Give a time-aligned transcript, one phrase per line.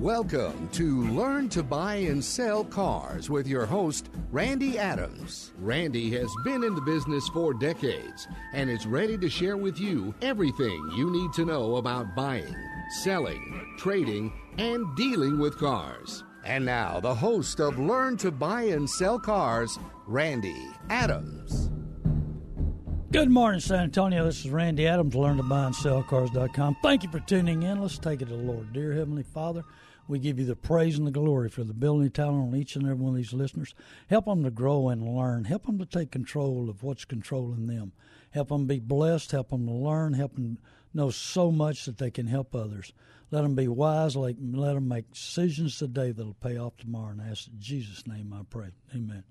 [0.00, 5.52] Welcome to Learn to Buy and Sell Cars with your host, Randy Adams.
[5.58, 10.14] Randy has been in the business for decades and is ready to share with you
[10.22, 12.56] everything you need to know about buying,
[13.02, 16.24] selling, trading, and dealing with cars.
[16.46, 21.68] And now, the host of Learn to Buy and Sell Cars, Randy Adams.
[23.12, 24.24] Good morning, San Antonio.
[24.24, 26.76] This is Randy Adams, learn to buy and sell cars.com.
[26.80, 27.82] Thank you for tuning in.
[27.82, 28.72] Let's take it to the Lord.
[28.72, 29.64] Dear Heavenly Father,
[30.10, 32.84] we give you the praise and the glory for the building talent on each and
[32.84, 33.74] every one of these listeners.
[34.08, 35.44] Help them to grow and learn.
[35.44, 37.92] Help them to take control of what's controlling them.
[38.32, 39.30] Help them be blessed.
[39.30, 40.14] Help them to learn.
[40.14, 40.58] Help them
[40.92, 42.92] know so much that they can help others.
[43.30, 44.16] Let them be wise.
[44.16, 47.12] Let them make decisions today that'll pay off tomorrow.
[47.12, 48.70] And I ask in Jesus' name I pray.
[48.94, 49.22] Amen.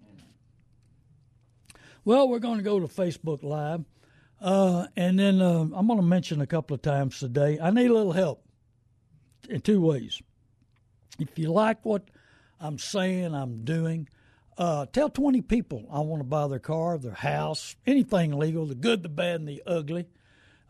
[2.05, 3.83] Well, we're going to go to Facebook Live.
[4.41, 7.59] Uh, and then uh, I'm going to mention a couple of times today.
[7.61, 8.45] I need a little help
[9.49, 10.21] in two ways.
[11.19, 12.03] If you like what
[12.59, 14.07] I'm saying, I'm doing,
[14.57, 18.75] uh, tell 20 people I want to buy their car, their house, anything legal, the
[18.75, 20.07] good, the bad, and the ugly.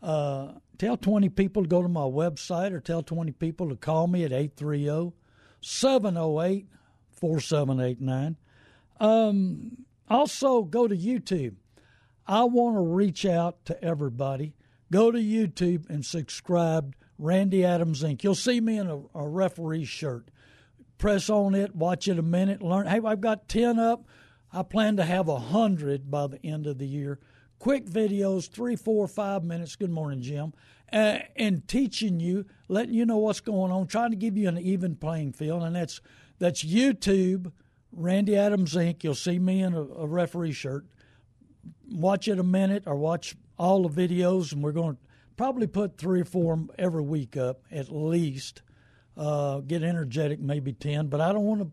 [0.02, 4.06] Uh, tell 20 people to go to my website or tell 20 people to call
[4.06, 5.12] me at 830
[5.60, 6.66] 708
[7.12, 8.36] 4789.
[8.98, 11.56] Um, also, go to YouTube.
[12.26, 14.54] I want to reach out to everybody.
[14.90, 16.94] Go to YouTube and subscribe.
[17.18, 18.24] Randy Adams Inc.
[18.24, 20.30] You'll see me in a, a referee shirt.
[21.00, 22.86] Press on it, watch it a minute, learn.
[22.86, 24.04] Hey, I've got 10 up.
[24.52, 27.18] I plan to have a 100 by the end of the year.
[27.58, 29.76] Quick videos, three, four, five minutes.
[29.76, 30.52] Good morning, Jim.
[30.92, 34.58] Uh, and teaching you, letting you know what's going on, trying to give you an
[34.58, 35.62] even playing field.
[35.62, 36.02] And that's
[36.38, 37.50] that's YouTube,
[37.92, 39.02] Randy Adams Inc.
[39.02, 40.84] You'll see me in a, a referee shirt.
[41.90, 45.00] Watch it a minute or watch all the videos, and we're going to
[45.38, 48.60] probably put three or four every week up at least.
[49.20, 51.70] Uh, get energetic, maybe 10, but I don't want to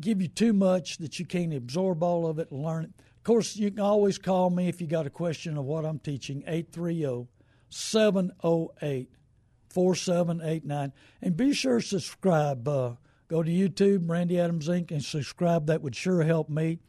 [0.00, 2.90] give you too much that you can't absorb all of it and learn it.
[3.16, 5.98] Of course, you can always call me if you got a question of what I'm
[5.98, 7.26] teaching, 830
[7.68, 9.10] 708
[9.70, 10.92] 4789.
[11.20, 12.68] And be sure to subscribe.
[12.68, 12.92] Uh,
[13.32, 15.68] Go to YouTube, Randy Adams Inc., and subscribe.
[15.68, 16.80] That would sure help me.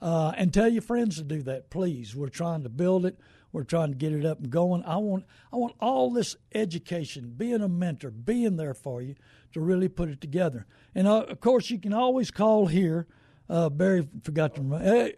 [0.00, 2.16] Uh, and tell your friends to do that, please.
[2.16, 3.20] We're trying to build it.
[3.52, 4.84] We're trying to get it up and going.
[4.84, 9.16] I want, I want all this education, being a mentor, being there for you,
[9.52, 10.66] to really put it together.
[10.94, 13.06] And uh, of course, you can always call here.
[13.48, 14.84] Uh, Barry forgot to remember.
[14.84, 15.14] Hey,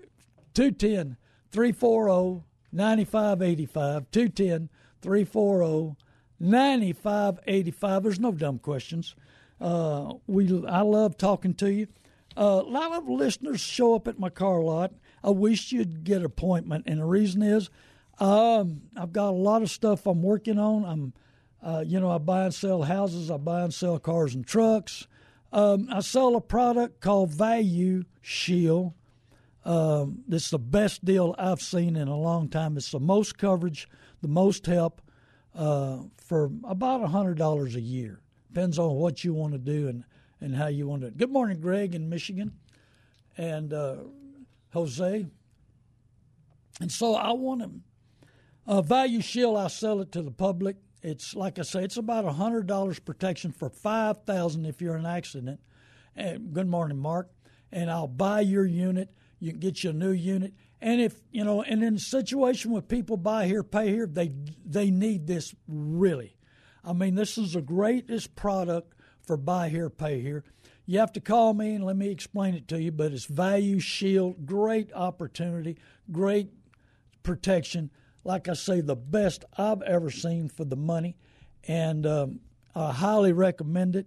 [0.54, 1.16] 210
[1.50, 4.10] 340 9585.
[4.10, 4.68] 210
[5.02, 5.96] 340
[6.40, 8.02] 9585.
[8.02, 9.14] There's no dumb questions.
[9.60, 11.86] Uh, we I love talking to you.
[12.36, 14.92] Uh, a lot of listeners show up at my car lot.
[15.22, 17.70] I wish you'd get an appointment, and the reason is
[18.18, 20.84] um, I've got a lot of stuff I'm working on.
[20.84, 21.12] I'm,
[21.62, 23.30] uh, you know, I buy and sell houses.
[23.30, 25.06] I buy and sell cars and trucks.
[25.52, 28.94] Um, I sell a product called Value Shield.
[29.64, 32.76] Um, this is the best deal I've seen in a long time.
[32.76, 33.88] It's the most coverage,
[34.20, 35.00] the most help
[35.54, 38.20] uh, for about a hundred dollars a year.
[38.52, 40.04] Depends on what you want to do and,
[40.40, 41.10] and how you want to.
[41.10, 42.52] Good morning, Greg in Michigan,
[43.36, 43.96] and uh,
[44.72, 45.26] Jose.
[46.80, 47.70] And so I want to
[48.66, 49.56] uh, value shield.
[49.56, 50.76] I sell it to the public.
[51.02, 55.04] It's like I say, it's about hundred dollars protection for five thousand if you're in
[55.04, 55.60] an accident.
[56.14, 57.30] And good morning, Mark.
[57.72, 59.10] And I'll buy your unit.
[59.40, 60.52] You can get you a new unit.
[60.80, 64.32] And if you know, and in a situation where people buy here, pay here, they
[64.64, 66.36] they need this really.
[66.84, 68.94] I mean, this is the greatest product
[69.26, 70.44] for buy here, pay here.
[70.84, 73.78] You have to call me and let me explain it to you, but it's Value
[73.78, 75.78] Shield, great opportunity,
[76.10, 76.50] great
[77.22, 77.90] protection.
[78.24, 81.16] Like I say, the best I've ever seen for the money,
[81.66, 82.40] and um,
[82.74, 84.06] I highly recommend it.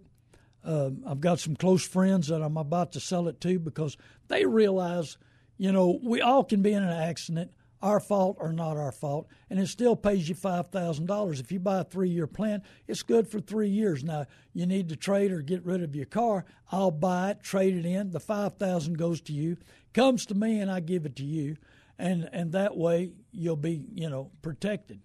[0.64, 3.98] Uh, I've got some close friends that I'm about to sell it to because
[4.30, 5.18] they realize,
[5.58, 7.52] you know, we all can be in an accident
[7.86, 11.40] our fault or not our fault, and it still pays you five thousand dollars.
[11.40, 14.03] If you buy a three year plan, it's good for three years.
[14.03, 16.46] Now you need to trade or get rid of your car.
[16.72, 18.09] I'll buy it, trade it in.
[18.09, 19.58] The five thousand goes to you,
[19.94, 21.58] comes to me, and I give it to you,
[21.97, 25.02] and and that way you'll be you know protected,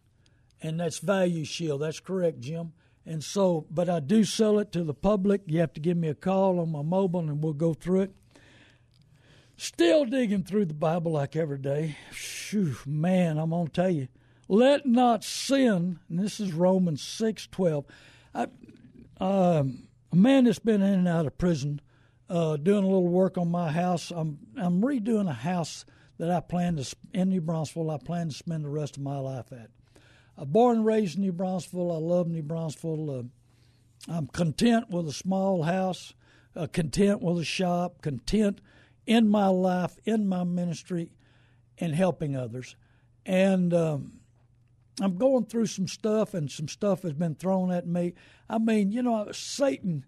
[0.60, 1.82] and that's Value Shield.
[1.82, 2.72] That's correct, Jim.
[3.06, 5.42] And so, but I do sell it to the public.
[5.46, 8.14] You have to give me a call on my mobile, and we'll go through it.
[9.56, 11.96] Still digging through the Bible like every day.
[12.50, 14.08] Whew, man, I'm to tell you.
[14.48, 17.84] Let not sin, and this is Romans 6 12.
[18.34, 18.46] I,
[19.20, 21.80] um, a man that's been in and out of prison,
[22.28, 24.10] uh, doing a little work on my house.
[24.10, 25.84] I'm, I'm redoing a house
[26.20, 29.16] that I plan to, in New Braunfels, I plan to spend the rest of my
[29.16, 29.70] life at.
[30.36, 31.90] I'm born and raised in New Braunfels.
[31.90, 33.08] I love New Braunfels.
[33.08, 33.22] Uh,
[34.06, 36.12] I'm content with a small house,
[36.54, 38.60] uh, content with a shop, content
[39.06, 41.10] in my life, in my ministry,
[41.78, 42.76] and helping others.
[43.24, 44.12] And um,
[45.00, 48.12] I'm going through some stuff, and some stuff has been thrown at me.
[48.46, 50.04] I mean, you know, Satan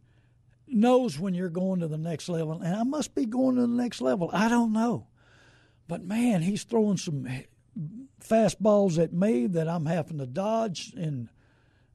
[0.68, 3.66] knows when you're going to the next level, and I must be going to the
[3.66, 4.28] next level.
[4.34, 5.06] I don't know.
[5.92, 7.28] But man, he's throwing some
[8.18, 11.28] fastballs at me that I'm having to dodge and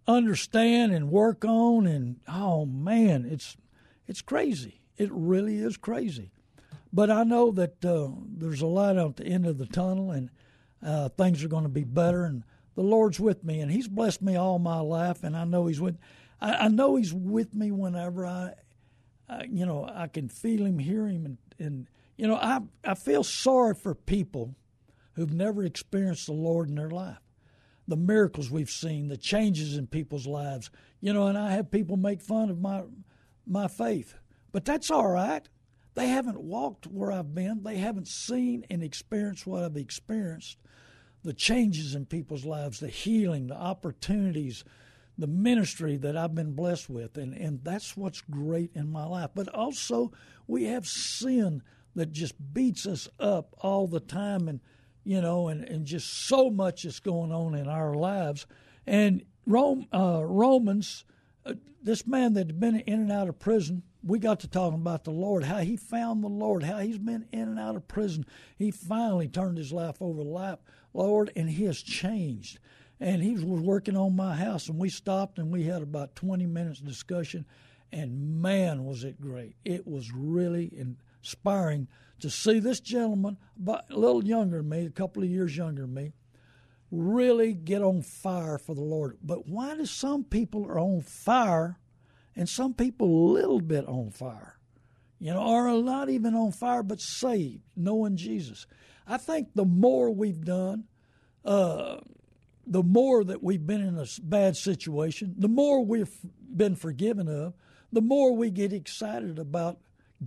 [0.07, 3.57] understand and work on and oh man, it's
[4.05, 4.81] it's crazy.
[4.97, 6.29] It really is crazy.
[6.94, 10.29] But I know that uh, there's a light at the end of the tunnel and
[10.85, 12.43] uh, things are going to be better and
[12.75, 15.81] the Lord's with me and He's blessed me all my life and I know He's
[15.81, 15.97] with
[16.39, 18.53] I, I know He's with me whenever I,
[19.27, 22.95] I, you know I can feel Him, hear Him, and, and you know I I
[22.95, 24.55] feel sorry for people
[25.13, 27.17] who've never experienced the Lord in their life.
[27.87, 30.69] The miracles we've seen, the changes in people's lives.
[30.99, 32.83] You know, and I have people make fun of my
[33.45, 34.15] my faith.
[34.51, 35.47] But that's all right.
[35.95, 37.63] They haven't walked where I've been.
[37.63, 40.57] They haven't seen and experienced what I've experienced.
[41.23, 44.63] The changes in people's lives, the healing, the opportunities,
[45.17, 47.17] the ministry that I've been blessed with.
[47.17, 49.31] And, and that's what's great in my life.
[49.33, 50.11] But also,
[50.45, 51.63] we have sin
[51.97, 54.47] that just beats us up all the time.
[54.47, 54.61] And
[55.03, 58.45] you know, and, and just so much is going on in our lives.
[58.85, 61.05] And Rome, uh, Romans,
[61.45, 64.81] uh, this man that had been in and out of prison, we got to talking
[64.81, 67.88] about the Lord, how he found the Lord, how he's been in and out of
[67.88, 68.25] prison.
[68.57, 70.61] He finally turned his life over to lap,
[70.93, 72.59] Lord, and he has changed.
[73.00, 76.45] And he was working on my house, and we stopped and we had about 20
[76.47, 77.45] minutes discussion,
[77.93, 79.55] and man, was it great!
[79.63, 80.65] It was really
[81.27, 81.89] inspiring
[82.21, 85.81] to see this gentleman, about a little younger than me, a couple of years younger
[85.81, 86.13] than me,
[86.89, 89.18] really get on fire for the Lord.
[89.21, 91.79] But why do some people are on fire
[92.35, 94.57] and some people a little bit on fire?
[95.19, 98.65] You know, or not even on fire but saved, knowing Jesus.
[99.06, 100.85] I think the more we've done,
[101.44, 101.97] uh,
[102.65, 106.15] the more that we've been in a bad situation, the more we've
[106.56, 107.53] been forgiven of,
[107.91, 109.79] the more we get excited about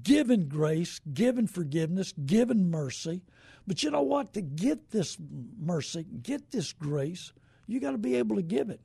[0.03, 3.23] given grace, given forgiveness, given mercy.
[3.67, 4.33] But you know what?
[4.35, 5.17] To get this
[5.59, 7.33] mercy, get this grace,
[7.67, 8.81] you got to be able to give it.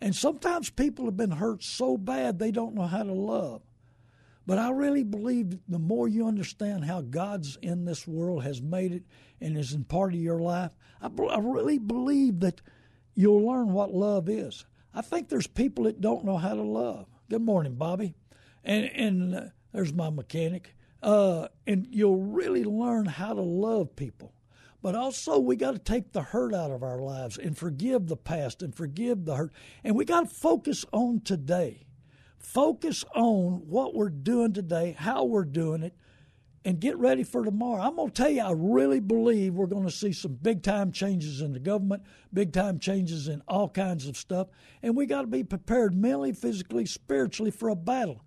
[0.00, 3.62] And sometimes people have been hurt so bad they don't know how to love.
[4.46, 8.92] But I really believe the more you understand how God's in this world has made
[8.92, 9.02] it
[9.40, 12.60] and is in part of your life, I, really believe that
[13.14, 14.64] you'll learn what love is.
[14.94, 17.06] I think there's people that don't know how to love.
[17.28, 18.14] Good morning, Bobby.
[18.62, 19.40] And and uh,
[19.76, 20.74] there's my mechanic.
[21.02, 24.32] Uh, and you'll really learn how to love people.
[24.80, 28.16] But also, we got to take the hurt out of our lives and forgive the
[28.16, 29.52] past and forgive the hurt.
[29.84, 31.84] And we got to focus on today.
[32.38, 35.94] Focus on what we're doing today, how we're doing it,
[36.64, 37.82] and get ready for tomorrow.
[37.82, 40.90] I'm going to tell you, I really believe we're going to see some big time
[40.90, 42.02] changes in the government,
[42.32, 44.48] big time changes in all kinds of stuff.
[44.82, 48.22] And we got to be prepared mentally, physically, spiritually for a battle.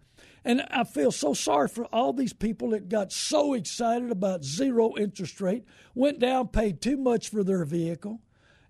[0.45, 4.95] And I feel so sorry for all these people that got so excited about zero
[4.97, 8.21] interest rate, went down, paid too much for their vehicle,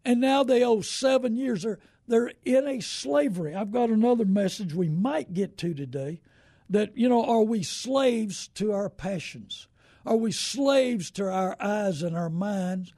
[0.04, 1.64] and now they owe seven years.
[1.64, 3.54] They're, they're in a slavery.
[3.54, 6.22] I've got another message we might get to today
[6.70, 9.68] that, you know, are we slaves to our passions?
[10.06, 12.94] Are we slaves to our eyes and our minds?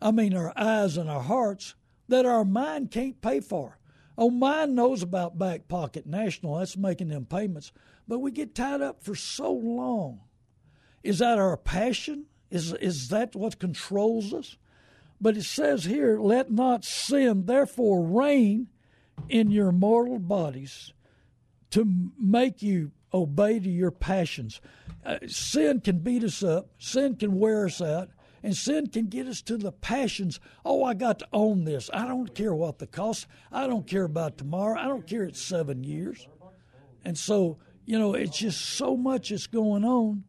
[0.00, 1.74] I mean, our eyes and our hearts
[2.08, 3.78] that our mind can't pay for.
[4.18, 6.58] Oh, mine knows about Back Pocket National.
[6.58, 7.72] That's making them payments.
[8.08, 10.20] But we get tied up for so long.
[11.02, 12.26] Is that our passion?
[12.50, 14.56] Is, is that what controls us?
[15.20, 18.68] But it says here, let not sin therefore reign
[19.28, 20.92] in your mortal bodies
[21.70, 21.86] to
[22.18, 24.60] make you obey to your passions.
[25.04, 28.10] Uh, sin can beat us up, sin can wear us out,
[28.42, 30.40] and sin can get us to the passions.
[30.64, 31.88] Oh, I got to own this.
[31.92, 33.26] I don't care what the cost.
[33.50, 34.78] I don't care about tomorrow.
[34.78, 36.26] I don't care it's seven years.
[37.04, 40.24] And so, you know, it's just so much that's going on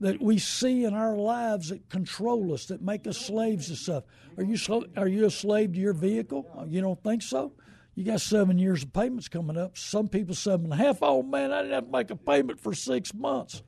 [0.00, 4.04] that we see in our lives that control us, that make us slaves to stuff.
[4.36, 4.56] Are you
[4.96, 6.66] are you a slave to your vehicle?
[6.68, 7.52] You don't think so?
[7.94, 9.78] You got seven years of payments coming up.
[9.78, 10.98] Some people seven and a half.
[11.02, 13.62] Oh man, I didn't have to make a payment for six months.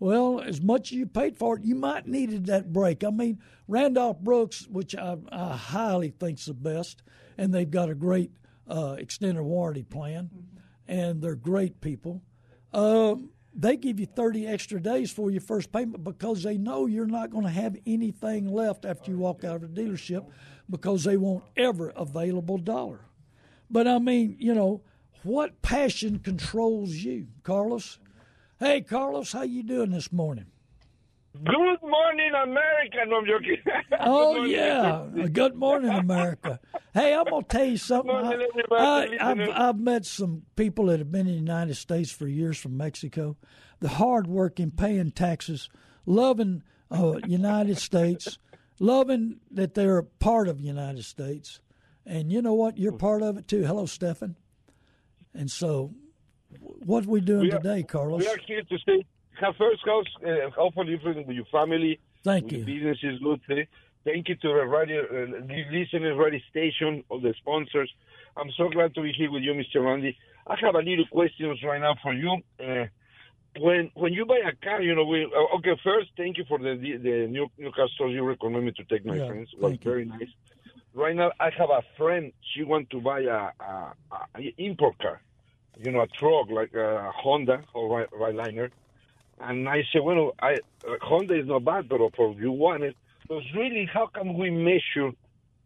[0.00, 3.02] Well, as much as you paid for it, you might needed that break.
[3.02, 7.02] I mean, Randolph Brooks, which I, I highly think's the best,
[7.36, 8.30] and they've got a great
[8.68, 10.30] uh, extended warranty plan,
[10.86, 12.22] and they're great people.
[12.78, 17.06] Um, they give you 30 extra days for your first payment because they know you're
[17.06, 20.24] not going to have anything left after you walk out of the dealership
[20.70, 23.00] because they want every available dollar.
[23.68, 24.82] But I mean, you know,
[25.24, 27.98] what passion controls you, Carlos?
[28.60, 30.46] Hey, Carlos, how you doing this morning?
[31.34, 32.96] Good morning, America.
[33.06, 33.58] No, I'm joking.
[34.00, 36.58] oh yeah, good morning, America.
[36.94, 38.10] Hey, I'm gonna tell you something.
[38.10, 42.26] Morning, I, have I've met some people that have been in the United States for
[42.26, 43.36] years from Mexico.
[43.80, 45.68] The hardworking, paying taxes,
[46.06, 48.38] loving uh, United States,
[48.80, 51.60] loving that they're a part of the United States,
[52.06, 52.78] and you know what?
[52.78, 53.64] You're part of it too.
[53.64, 54.34] Hello, Stefan.
[55.34, 55.94] And so,
[56.58, 58.20] what are we doing we are, today, Carlos?
[58.20, 59.04] We are here to say
[59.40, 62.00] have first house, uh, hopefully with your family.
[62.24, 62.58] Thank you.
[62.58, 62.64] you.
[62.64, 63.40] Business is good.
[63.50, 63.64] Eh?
[64.04, 67.92] Thank you to the radio, uh, listeners, radio station, all the sponsors.
[68.36, 69.84] I'm so glad to be here with you, Mr.
[69.84, 70.16] Randy.
[70.46, 72.38] I have a little questions right now for you.
[72.58, 72.86] Uh,
[73.58, 75.78] when when you buy a car, you know, we uh, okay.
[75.82, 79.04] First, thank you for the the new new car stores you recommend me to take
[79.04, 79.48] my yeah, friends.
[79.52, 80.10] It was very you.
[80.10, 80.28] nice.
[80.94, 82.32] Right now, I have a friend.
[82.54, 83.94] She want to buy a, a,
[84.36, 85.20] a import car,
[85.76, 88.70] you know, a truck like a Honda or Ridgeline.
[89.40, 90.56] And I said, well, I,
[91.02, 92.96] Honda is not bad, but for you want it.
[93.28, 95.12] But really, how can we measure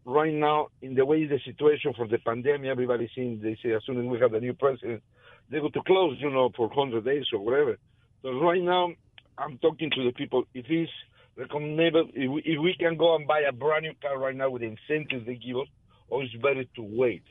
[0.05, 2.69] right now in the way the situation for the pandemic?
[2.69, 5.01] Everybody's saying they say as soon as we have the new president,
[5.49, 7.77] they go to close, you know, for 100 days or whatever.
[8.21, 8.93] So right now,
[9.37, 10.43] I'm talking to the people.
[10.53, 10.91] If it's
[11.35, 14.49] recommendable, if we, if we can go and buy a brand new car right now
[14.49, 15.67] with the incentives they give us,
[16.09, 17.23] or it's better to wait.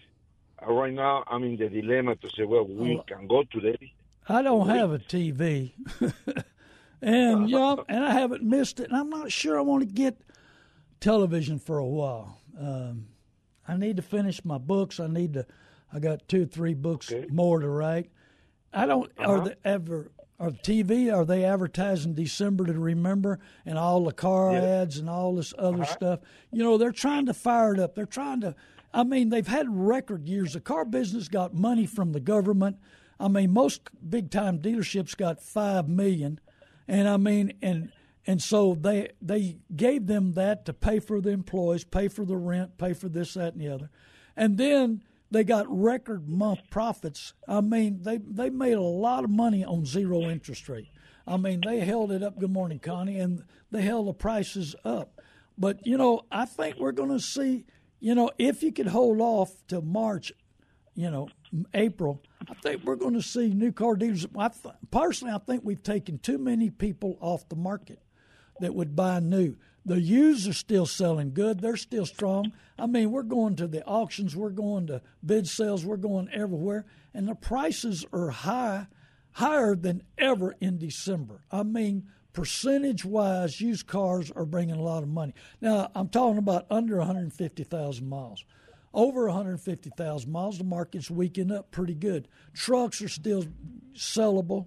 [0.60, 3.92] Uh, right now, I'm in the dilemma to say, well, we can go today
[4.28, 5.72] I don't have a TV,
[7.00, 7.52] and
[7.88, 8.88] and I haven't missed it.
[8.88, 10.20] And I'm not sure I want to get
[11.00, 12.38] television for a while.
[12.58, 13.06] Um,
[13.66, 15.00] I need to finish my books.
[15.00, 15.46] I need to.
[15.92, 17.26] I got two or three books okay.
[17.30, 18.10] more to write.
[18.72, 19.10] I don't.
[19.18, 19.30] Uh-huh.
[19.30, 20.12] Are they ever?
[20.38, 21.14] Are TV?
[21.14, 25.82] Are they advertising December to remember and all the car ads and all this other
[25.82, 25.92] uh-huh.
[25.92, 26.20] stuff?
[26.50, 27.94] You know, they're trying to fire it up.
[27.94, 28.54] They're trying to.
[28.94, 30.52] I mean, they've had record years.
[30.52, 32.76] The car business got money from the government
[33.22, 36.40] I mean, most big time dealerships got five million,
[36.88, 37.92] and I mean, and
[38.26, 42.36] and so they they gave them that to pay for the employees, pay for the
[42.36, 43.90] rent, pay for this, that, and the other,
[44.36, 47.32] and then they got record month profits.
[47.46, 50.88] I mean, they they made a lot of money on zero interest rate.
[51.24, 52.40] I mean, they held it up.
[52.40, 55.20] Good morning, Connie, and they held the prices up.
[55.56, 57.66] But you know, I think we're going to see.
[58.00, 60.32] You know, if you could hold off to March,
[60.96, 61.28] you know,
[61.74, 64.26] April, I think we're going to see new car dealers.
[64.36, 68.00] I th- personally, I think we've taken too many people off the market
[68.60, 69.56] that would buy new.
[69.84, 72.52] The used are still selling good; they're still strong.
[72.78, 76.86] I mean, we're going to the auctions, we're going to bid sales, we're going everywhere,
[77.12, 78.86] and the prices are high,
[79.32, 81.42] higher than ever in December.
[81.50, 85.34] I mean, percentage wise, used cars are bringing a lot of money.
[85.60, 88.44] Now, I'm talking about under 150,000 miles
[88.94, 90.58] over 150,000 miles.
[90.58, 92.28] The market's weakened up pretty good.
[92.54, 93.44] Trucks are still
[93.94, 94.66] sellable,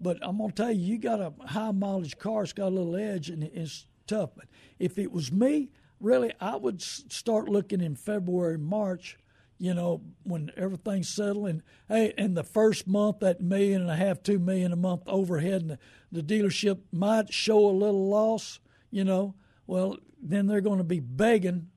[0.00, 2.74] but I'm going to tell you, you got a high mileage car, it's got a
[2.74, 4.30] little edge, and it's tough.
[4.36, 4.46] But
[4.78, 9.18] if it was me, really, I would start looking in February, March.
[9.58, 14.20] You know, when everything's settling, hey, in the first month, that million and a half,
[14.20, 15.78] two million a month overhead, and the,
[16.10, 18.58] the dealership might show a little loss.
[18.90, 19.36] You know,
[19.68, 21.68] well, then they're going to be begging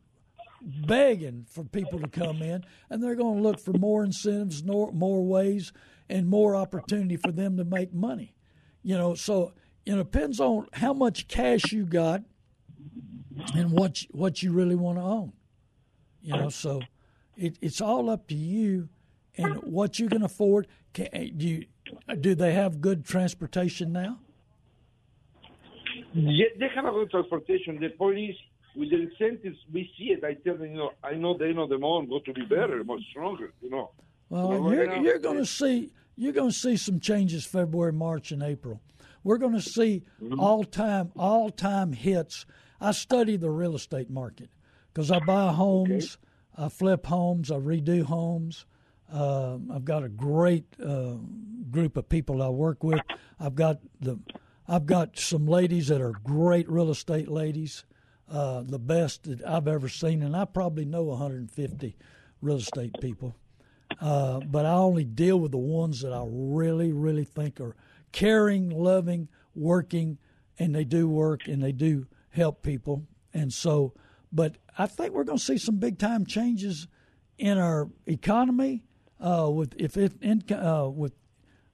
[0.65, 5.25] begging for people to come in, and they're going to look for more incentives, more,
[5.25, 5.71] ways,
[6.09, 8.33] and more opportunity for them to make money.
[8.83, 9.53] You know, so
[9.85, 12.23] it depends on how much cash you got
[13.53, 15.33] and what you, what you really want to own.
[16.21, 16.81] You know, so
[17.37, 18.89] it, it's all up to you
[19.37, 20.67] and what you can afford.
[20.93, 21.65] Can, eh, do you,
[22.19, 24.19] do they have good transportation now?
[26.13, 27.79] Yeah, they have a good transportation.
[27.79, 28.35] The police
[28.75, 30.23] with the incentives, we see it.
[30.23, 32.83] I tell them, you know, I know they know the more going to be better,
[32.83, 33.91] much stronger, you know.
[34.29, 37.93] Well, so you're, right you're going to see you're going to see some changes February,
[37.93, 38.81] March, and April.
[39.23, 40.39] We're going to see mm-hmm.
[40.39, 42.45] all time all time hits.
[42.79, 44.49] I study the real estate market
[44.93, 46.17] because I buy homes,
[46.57, 46.65] okay.
[46.65, 48.65] I flip homes, I redo homes.
[49.11, 51.15] Uh, I've got a great uh,
[51.69, 53.01] group of people I work with.
[53.39, 54.19] I've got the
[54.67, 57.85] I've got some ladies that are great real estate ladies
[58.29, 61.95] uh, the best that I've ever seen, and I probably know 150
[62.41, 63.35] real estate people.
[64.01, 67.75] Uh, but I only deal with the ones that I really, really think are
[68.11, 70.17] caring, loving, working,
[70.57, 73.03] and they do work and they do help people.
[73.33, 73.93] And so,
[74.31, 76.87] but I think we're going to see some big time changes
[77.37, 78.83] in our economy
[79.19, 80.13] uh, with if it
[80.51, 81.13] uh, with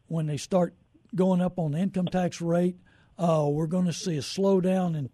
[0.07, 0.75] when they start
[1.15, 2.77] going up on the income tax rate.
[3.17, 5.09] Uh, we're going to see a slowdown in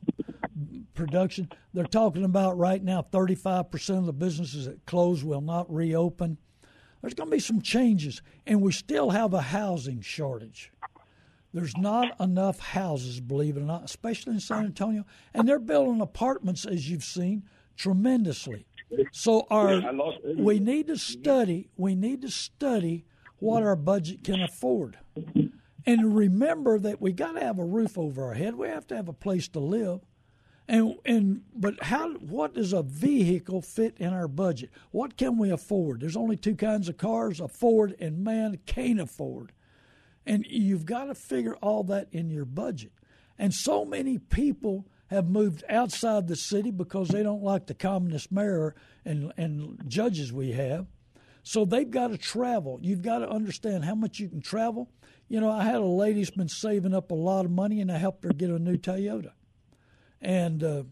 [0.98, 1.50] production.
[1.74, 6.38] They're talking about right now 35% of the businesses that close will not reopen.
[7.01, 10.74] There's going to be some changes, and we still have a housing shortage.
[11.54, 16.01] There's not enough houses, believe it or not, especially in San Antonio, and they're building
[16.01, 17.44] apartments, as you've seen,
[17.77, 18.66] tremendously.
[19.12, 19.82] So our
[20.38, 21.70] we need to study.
[21.77, 23.06] We need to study
[23.39, 24.98] what our budget can afford,
[25.86, 28.56] and remember that we got to have a roof over our head.
[28.56, 30.01] We have to have a place to live.
[30.68, 34.70] And and but how what does a vehicle fit in our budget?
[34.92, 36.02] What can we afford?
[36.02, 39.54] There's only two kinds of cars: afford and man can't afford.
[40.26, 42.92] And you've got to figure all that in your budget.
[43.40, 48.30] And so many people have moved outside the city because they don't like the communist
[48.30, 50.88] mayor and and judges we have.
[51.44, 52.78] So they've got to travel.
[52.82, 54.92] You've got to understand how much you can travel.
[55.30, 57.90] You know, I had a lady who's been saving up a lot of money, and
[57.90, 59.32] I helped her get a new Toyota
[60.22, 60.84] and uh,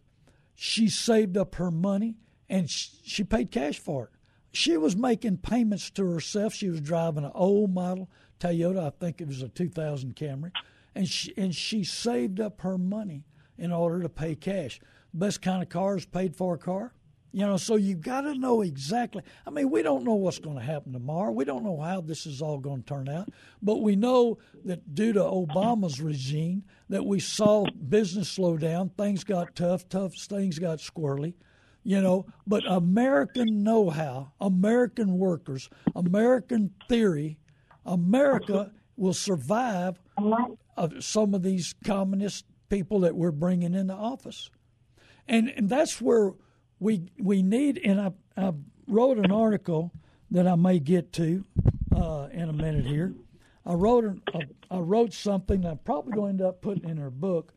[0.56, 2.16] she saved up her money
[2.50, 4.10] and she, she paid cash for it.
[4.52, 6.54] She was making payments to herself.
[6.54, 10.52] She was driving an old model Toyota, I think it was a 2000 Camry,
[10.94, 13.24] and she and she saved up her money
[13.58, 14.80] in order to pay cash.
[15.14, 16.94] Best kind of car is paid for a car.
[17.36, 19.22] You know, so you got to know exactly.
[19.46, 21.32] I mean, we don't know what's going to happen tomorrow.
[21.32, 23.28] We don't know how this is all going to turn out.
[23.62, 28.88] But we know that due to Obama's regime, that we saw business slow down.
[28.98, 29.90] Things got tough.
[29.90, 31.34] Tough things got squirrely.
[31.84, 37.38] You know, but American know-how, American workers, American theory,
[37.86, 40.00] America will survive
[41.02, 44.50] some of these communist people that we're bringing into office,
[45.28, 46.32] and and that's where
[46.80, 48.54] we we need, and I, I
[48.88, 49.92] wrote an article
[50.32, 51.46] that I may get to
[51.96, 53.14] uh, in a minute here.
[53.66, 54.40] I wrote a,
[54.70, 57.54] I wrote something that I'm probably going to end up putting in her book,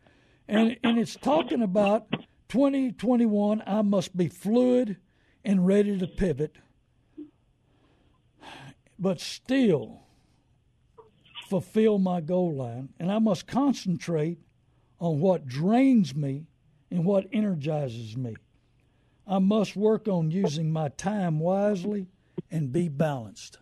[0.47, 2.11] and and it's talking about
[2.49, 3.63] 2021.
[3.67, 4.97] I must be fluid
[5.45, 6.57] and ready to pivot,
[8.99, 10.03] but still
[11.49, 14.39] fulfill my goal line, and I must concentrate
[15.01, 16.47] on what drains me
[16.91, 18.37] and what energizes me.
[19.29, 22.07] I must work on using my time wisely
[22.51, 23.59] and be balanced.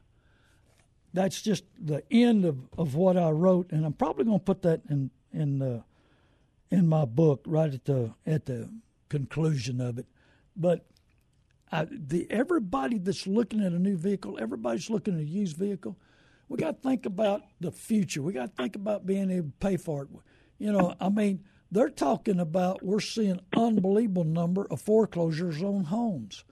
[1.12, 4.62] That's just the end of, of what I wrote, and I'm probably going to put
[4.62, 5.82] that in in uh,
[6.70, 8.70] in my book right at the at the
[9.08, 10.06] conclusion of it.
[10.56, 10.86] But
[11.72, 15.96] I, the everybody that's looking at a new vehicle, everybody's looking at a used vehicle.
[16.48, 18.22] We got to think about the future.
[18.22, 20.08] We got to think about being able to pay for it.
[20.58, 21.44] You know, I mean
[21.76, 26.42] they're talking about we're seeing unbelievable number of foreclosures on homes.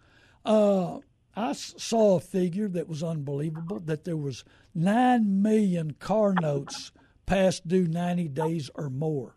[0.45, 0.99] Uh,
[1.35, 6.93] I saw a figure that was unbelievable that there was 9 million car notes
[7.25, 9.35] past due 90 days or more.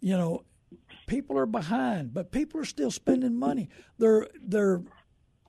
[0.00, 0.44] You know,
[1.06, 3.70] people are behind, but people are still spending money.
[3.98, 4.82] They're they're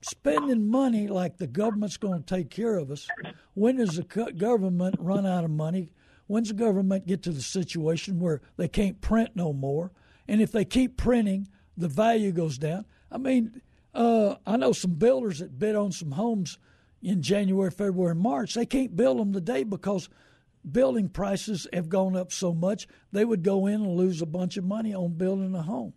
[0.02, 3.06] spending money like the government's going to take care of us.
[3.54, 5.90] When does the government run out of money?
[6.26, 9.92] When's the government get to the situation where they can't print no more?
[10.26, 12.84] And if they keep printing, the value goes down.
[13.10, 13.62] I mean,
[13.94, 16.58] uh, I know some builders that bid on some homes
[17.02, 18.54] in January, February, and March.
[18.54, 20.08] They can't build them today because
[20.70, 22.88] building prices have gone up so much.
[23.12, 25.94] They would go in and lose a bunch of money on building a home.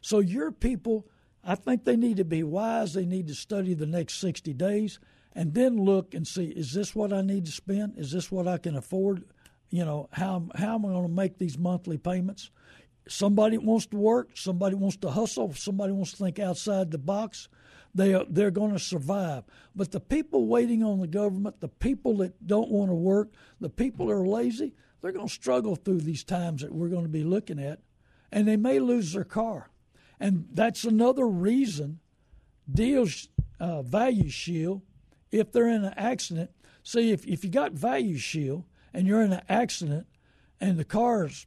[0.00, 1.08] So your people,
[1.42, 2.94] I think they need to be wise.
[2.94, 5.00] They need to study the next 60 days
[5.34, 7.98] and then look and see: is this what I need to spend?
[7.98, 9.24] Is this what I can afford?
[9.72, 12.50] You know how how am I going to make these monthly payments?
[13.08, 17.48] Somebody wants to work, somebody wants to hustle, somebody wants to think outside the box.
[17.94, 19.44] They are, they're going to survive.
[19.74, 23.68] But the people waiting on the government, the people that don't want to work, the
[23.68, 27.10] people that are lazy, they're going to struggle through these times that we're going to
[27.10, 27.80] be looking at,
[28.30, 29.70] and they may lose their car.
[30.20, 31.98] And that's another reason
[32.70, 34.82] deals uh, value shield
[35.30, 36.50] if they're in an accident.
[36.82, 40.06] See, if, if you got value shield, and you're in an accident
[40.60, 41.46] and the car's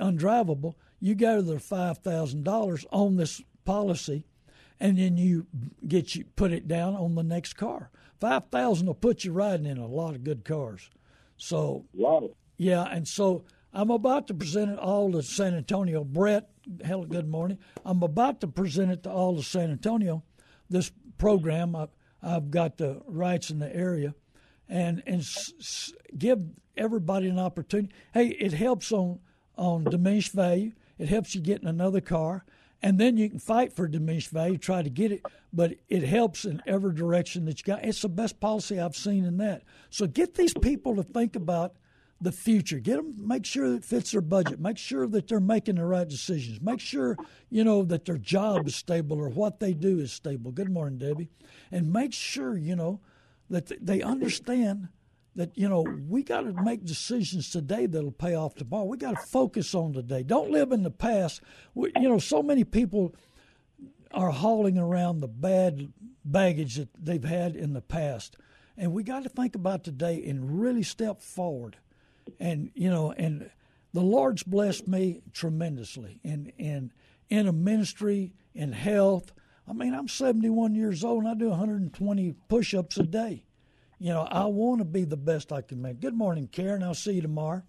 [0.00, 4.24] undrivable, you go to the five thousand dollars on this policy,
[4.80, 5.46] and then you
[5.86, 7.90] get you put it down on the next car.
[8.20, 10.90] Five thousand will put you riding in a lot of good cars.
[11.36, 11.84] So
[12.56, 13.44] yeah, and so
[13.74, 16.02] I'm about to present it all to San Antonio.
[16.02, 16.48] Brett,
[16.82, 17.58] hell, good morning.
[17.84, 20.22] I'm about to present it to all of San Antonio.
[20.70, 21.90] This program, I've,
[22.22, 24.14] I've got the rights in the area,
[24.68, 26.40] and and s- give
[26.76, 27.92] everybody an opportunity.
[28.12, 29.20] Hey, it helps on
[29.56, 30.72] on diminished value.
[30.98, 32.44] It helps you get in another car,
[32.82, 35.22] and then you can fight for diminished value, try to get it.
[35.52, 37.84] But it helps in every direction that you got.
[37.84, 39.62] It's the best policy I've seen in that.
[39.90, 41.74] So get these people to think about
[42.20, 42.78] the future.
[42.78, 44.58] Get them, make sure it fits their budget.
[44.58, 46.60] Make sure that they're making the right decisions.
[46.62, 47.16] Make sure
[47.50, 50.50] you know that their job is stable or what they do is stable.
[50.50, 51.28] Good morning, Debbie,
[51.70, 53.00] and make sure you know
[53.50, 54.88] that they understand
[55.36, 58.84] that you know we got to make decisions today that'll pay off tomorrow.
[58.84, 60.22] We got to focus on today.
[60.22, 61.42] Don't live in the past.
[61.74, 63.14] We, you know, so many people
[64.12, 65.92] are hauling around the bad
[66.24, 68.36] baggage that they've had in the past,
[68.76, 71.76] and we got to think about today and really step forward.
[72.40, 73.50] And you know, and
[73.92, 76.92] the Lord's blessed me tremendously in in
[77.28, 79.32] in a ministry in health.
[79.68, 83.44] I mean, I'm 71 years old and I do 120 push-ups a day.
[83.98, 86.00] You know, I want to be the best I can make.
[86.00, 86.82] Good morning, Karen.
[86.82, 87.62] I'll see you tomorrow.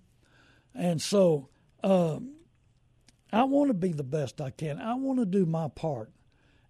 [0.75, 1.49] And so,
[1.83, 2.33] um,
[3.31, 4.79] I want to be the best I can.
[4.79, 6.11] I want to do my part,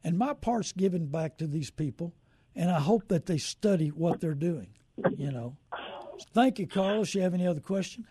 [0.03, 2.13] and my part's giving back to these people.
[2.55, 4.69] And I hope that they study what they're doing.
[5.15, 5.57] You know.
[6.33, 7.13] Thank you, Carlos.
[7.13, 8.07] You have any other question?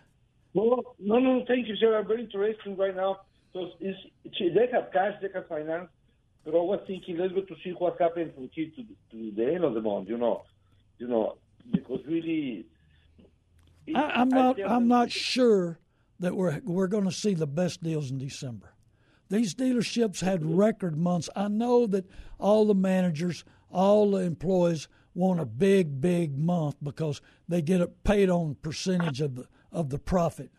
[0.53, 1.97] Well, no, no, thank you, sir.
[1.97, 3.21] I'm very interested right now.
[3.53, 3.99] it's,
[4.39, 5.89] they have cash, they have finance,
[6.47, 9.63] but I was thinking, let's go to see what happens from here to, the end
[9.63, 10.43] of the month, you know
[10.97, 11.37] you know,
[11.71, 12.65] because really.
[13.95, 14.59] I, am not.
[14.61, 15.79] I'm not sure
[16.19, 18.73] that we're we're going to see the best deals in December.
[19.29, 21.29] These dealerships had record months.
[21.35, 22.05] I know that
[22.39, 28.29] all the managers, all the employees want a big, big month because they get paid
[28.29, 30.51] on percentage of the of the profit.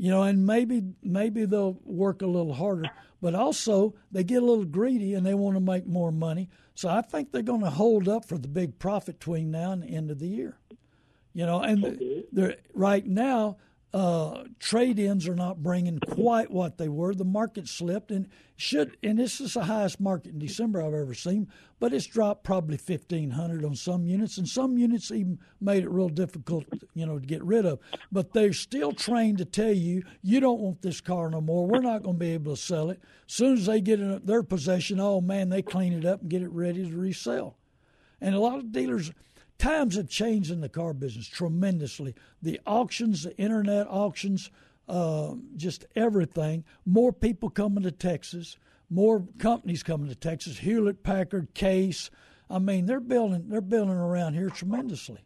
[0.00, 2.88] You know, and maybe maybe they'll work a little harder,
[3.20, 6.48] but also they get a little greedy and they want to make more money.
[6.74, 9.82] So I think they're going to hold up for the big profit between now and
[9.82, 10.56] the end of the year.
[11.34, 12.56] You know, and okay.
[12.72, 13.58] right now
[13.92, 17.14] uh, trade-ins are not bringing quite what they were.
[17.14, 21.14] The market slipped and should, and this is the highest market in December I've ever
[21.14, 21.48] seen.
[21.80, 25.90] But it's dropped probably fifteen hundred on some units, and some units even made it
[25.90, 27.80] real difficult, you know, to get rid of.
[28.12, 31.66] But they're still trained to tell you, you don't want this car no more.
[31.66, 33.00] We're not going to be able to sell it.
[33.28, 36.30] As soon as they get in their possession, oh man, they clean it up and
[36.30, 37.56] get it ready to resell.
[38.20, 39.10] And a lot of dealers
[39.60, 42.14] times have changed in the car business tremendously.
[42.42, 44.50] The auctions, the internet auctions,
[44.88, 46.64] uh, just everything.
[46.84, 48.56] More people coming to Texas,
[48.88, 50.58] more companies coming to Texas.
[50.58, 52.10] Hewlett Packard, Case.
[52.48, 55.20] I mean, they're building they're building around here tremendously.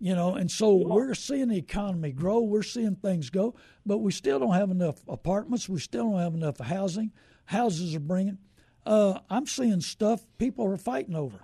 [0.00, 2.40] You know, and so we're seeing the economy grow.
[2.40, 5.68] We're seeing things go, but we still don't have enough apartments.
[5.68, 7.10] We still don't have enough housing.
[7.46, 8.38] Houses are bringing.
[8.86, 11.40] Uh, I'm seeing stuff people are fighting over.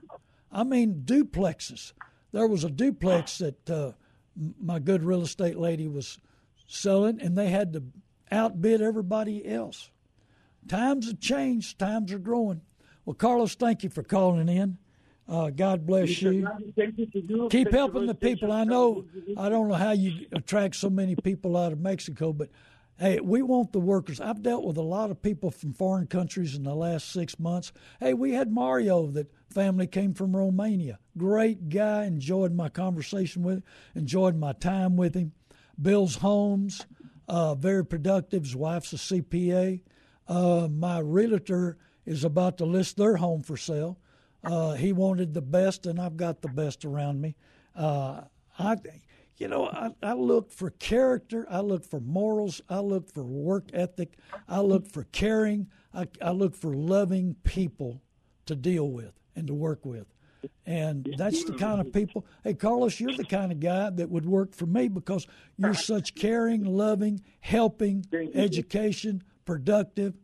[0.55, 1.93] I mean, duplexes.
[2.33, 3.93] There was a duplex that uh,
[4.61, 6.19] my good real estate lady was
[6.67, 7.83] selling, and they had to
[8.31, 9.91] outbid everybody else.
[10.69, 11.79] Times have changed.
[11.79, 12.61] Times are growing.
[13.05, 14.79] Well, Carlos, thank you for calling in.
[15.29, 16.47] Uh, God bless you.
[17.51, 18.53] Keep helping the people.
[18.53, 19.07] I know.
[19.37, 22.51] I don't know how you attract so many people out of Mexico, but
[22.97, 24.21] Hey, we want the workers.
[24.21, 27.73] I've dealt with a lot of people from foreign countries in the last six months.
[27.99, 30.99] Hey, we had Mario, that family came from Romania.
[31.17, 32.05] Great guy.
[32.05, 33.65] Enjoyed my conversation with him,
[33.95, 35.33] enjoyed my time with him.
[35.81, 36.87] Bill's Homes,
[37.29, 38.43] uh, very productive.
[38.43, 39.81] His wife's a CPA.
[40.27, 43.99] Uh, my realtor is about to list their home for sale.
[44.43, 47.35] Uh, he wanted the best, and I've got the best around me.
[47.75, 48.23] Uh,
[48.59, 48.77] I,
[49.37, 53.71] you know, I, I, look for character, I look for morals, I look for work
[53.73, 58.03] ethic, I look for caring, I, I look for loving people
[58.47, 60.07] to deal with and to work with.
[60.67, 62.27] And that's the kind of people.
[62.43, 66.15] Hey, Carlos, you're the kind of guy that would work for me because you're such
[66.15, 70.15] caring, loving, helping, education, productive,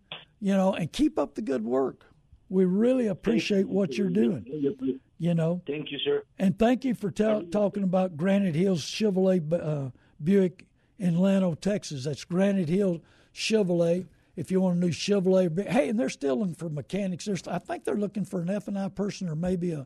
[0.41, 2.07] you know, and keep up the good work.
[2.49, 5.01] We really appreciate what you're doing.
[5.19, 5.63] You know.
[5.67, 6.23] Thank you, sir.
[6.39, 9.91] And thank you for ta- talking about Granite Hills Chevrolet uh,
[10.23, 10.67] Buick
[10.99, 12.05] in Llano, Texas.
[12.05, 13.03] That's Granite Hill
[13.35, 14.07] Chevrolet.
[14.41, 17.27] If you want a new Chevrolet, hey, and they're still looking for mechanics.
[17.27, 19.85] There's, I think they're looking for an F and I person or maybe a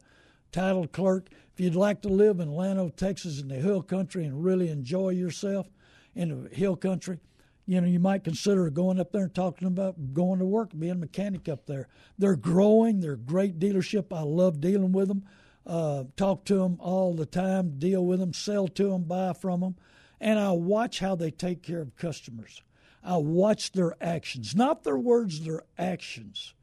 [0.52, 1.26] title clerk.
[1.52, 5.08] If you'd like to live in Llano, Texas, in the hill country and really enjoy
[5.08, 5.66] yourself
[6.14, 7.18] in the hill country,
[7.66, 10.92] you know, you might consider going up there and talking about going to work, being
[10.92, 11.88] a mechanic up there.
[12.16, 13.00] They're growing.
[13.00, 14.16] They're a great dealership.
[14.16, 15.24] I love dealing with them.
[15.66, 19.62] Uh, talk to them all the time, deal with them, sell to them, buy from
[19.62, 19.74] them.
[20.20, 22.62] And I watch how they take care of customers.
[23.04, 26.54] I watch their actions, not their words, their actions.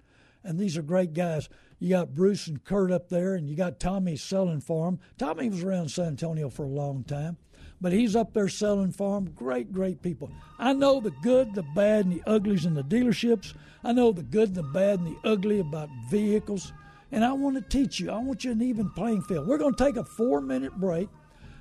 [0.44, 1.50] And these are great guys.
[1.80, 5.00] You got Bruce and Kurt up there, and you got Tommy selling for them.
[5.18, 7.38] Tommy was around San Antonio for a long time
[7.82, 9.34] but he's up there selling for them.
[9.36, 10.32] Great, great people.
[10.60, 13.56] I know the good, the bad, and the uglies in the dealerships.
[13.84, 16.72] I know the good, the bad, and the ugly about vehicles.
[17.12, 18.12] And I want to teach you.
[18.12, 19.48] I want you an even playing field.
[19.48, 21.10] We're going to take a four minute break.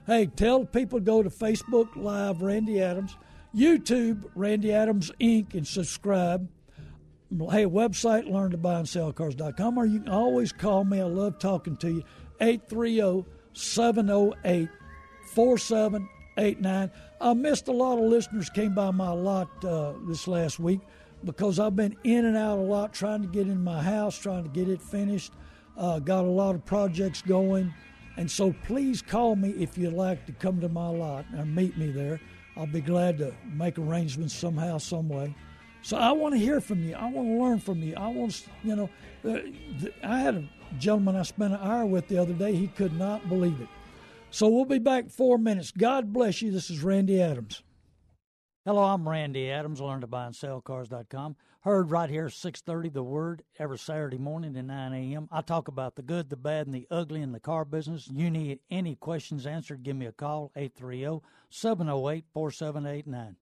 [0.06, 3.16] Hey, tell people to go to Facebook Live Randy Adams,
[3.54, 6.48] YouTube Randy Adams Inc., and subscribe.
[7.30, 11.00] Hey, website learn to buy and sell cars.com, or you can always call me.
[11.00, 12.04] I love talking to you.
[12.40, 14.68] 830 708
[15.32, 16.90] 4789.
[17.20, 20.80] I missed a lot of listeners came by my lot uh, this last week
[21.24, 24.44] because I've been in and out a lot trying to get in my house, trying
[24.44, 25.32] to get it finished.
[25.76, 27.72] Uh, got a lot of projects going.
[28.16, 31.76] And so please call me if you'd like to come to my lot and meet
[31.76, 32.20] me there.
[32.60, 35.34] I'll be glad to make arrangements somehow, some way.
[35.80, 36.94] So I want to hear from you.
[36.94, 37.94] I want to learn from you.
[37.96, 38.90] I want to, you know,
[39.24, 39.38] uh,
[40.02, 40.44] I had a
[40.78, 42.54] gentleman I spent an hour with the other day.
[42.54, 43.68] He could not believe it.
[44.30, 45.70] So we'll be back four minutes.
[45.70, 46.52] God bless you.
[46.52, 47.62] This is Randy Adams.
[48.66, 49.80] Hello, I'm Randy Adams.
[49.80, 51.36] Learn to buy and sell cars.com.
[51.62, 55.30] Heard right here 6:30 The Word every Saturday morning at 9 a.m.
[55.32, 58.10] I talk about the good, the bad, and the ugly in the car business.
[58.12, 59.82] You need any questions answered?
[59.82, 63.36] Give me a call 830-708-4789.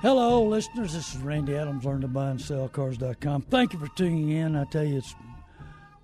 [0.00, 0.94] Hello, listeners.
[0.94, 1.84] This is Randy Adams.
[1.84, 3.42] Learn to buy and sell cars.com.
[3.42, 4.56] Thank you for tuning in.
[4.56, 5.14] I tell you, it's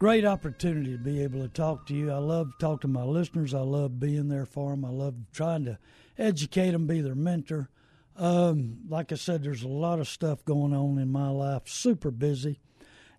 [0.03, 2.11] great opportunity to be able to talk to you.
[2.11, 3.55] I love to talk to my listeners.
[3.55, 4.85] I love being there for them.
[4.85, 5.79] I love trying to
[6.19, 7.69] educate them, be their mentor.
[8.17, 11.69] Um, like I said, there's a lot of stuff going on in my life.
[11.69, 12.59] Super busy,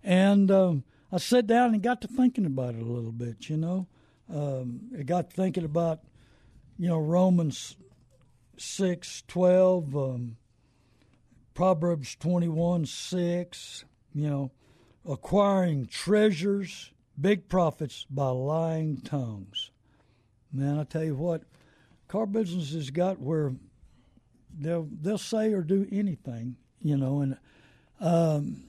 [0.02, 3.48] and um, I sat down and got to thinking about it a little bit.
[3.48, 3.86] You know,
[4.28, 6.00] um, I got to thinking about
[6.78, 7.76] you know Romans
[8.58, 9.96] six twelve.
[9.96, 10.36] Um,
[11.54, 14.50] Proverbs 21 6, you know,
[15.08, 19.70] acquiring treasures, big profits by lying tongues.
[20.52, 21.42] Man, I tell you what,
[22.08, 23.52] car business has got where
[24.56, 27.36] they'll they'll say or do anything, you know, and
[28.00, 28.64] um,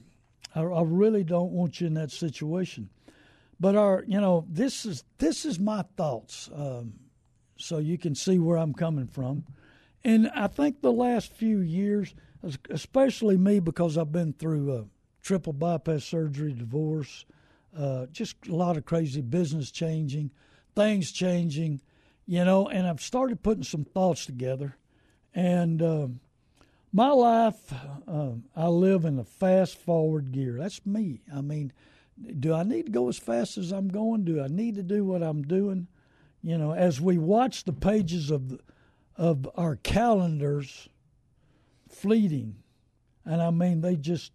[0.54, 2.90] I, I really don't want you in that situation.
[3.58, 6.94] But our, you know, this is this is my thoughts, um,
[7.56, 9.44] so you can see where I'm coming from.
[10.04, 12.14] And I think the last few years
[12.70, 14.84] especially me because I've been through a
[15.26, 17.24] triple bypass surgery, divorce,
[17.76, 20.30] uh, just a lot of crazy business changing,
[20.76, 21.80] things changing,
[22.26, 24.76] you know, and I've started putting some thoughts together.
[25.34, 26.06] And uh,
[26.92, 27.74] my life,
[28.06, 30.58] uh, I live in a fast forward gear.
[30.60, 31.22] That's me.
[31.34, 31.72] I mean,
[32.38, 34.24] do I need to go as fast as I'm going?
[34.24, 35.88] Do I need to do what I'm doing?
[36.40, 38.60] You know, as we watch the pages of
[39.16, 40.88] of our calendars
[41.88, 42.56] fleeting.
[43.24, 44.32] And I mean, they just,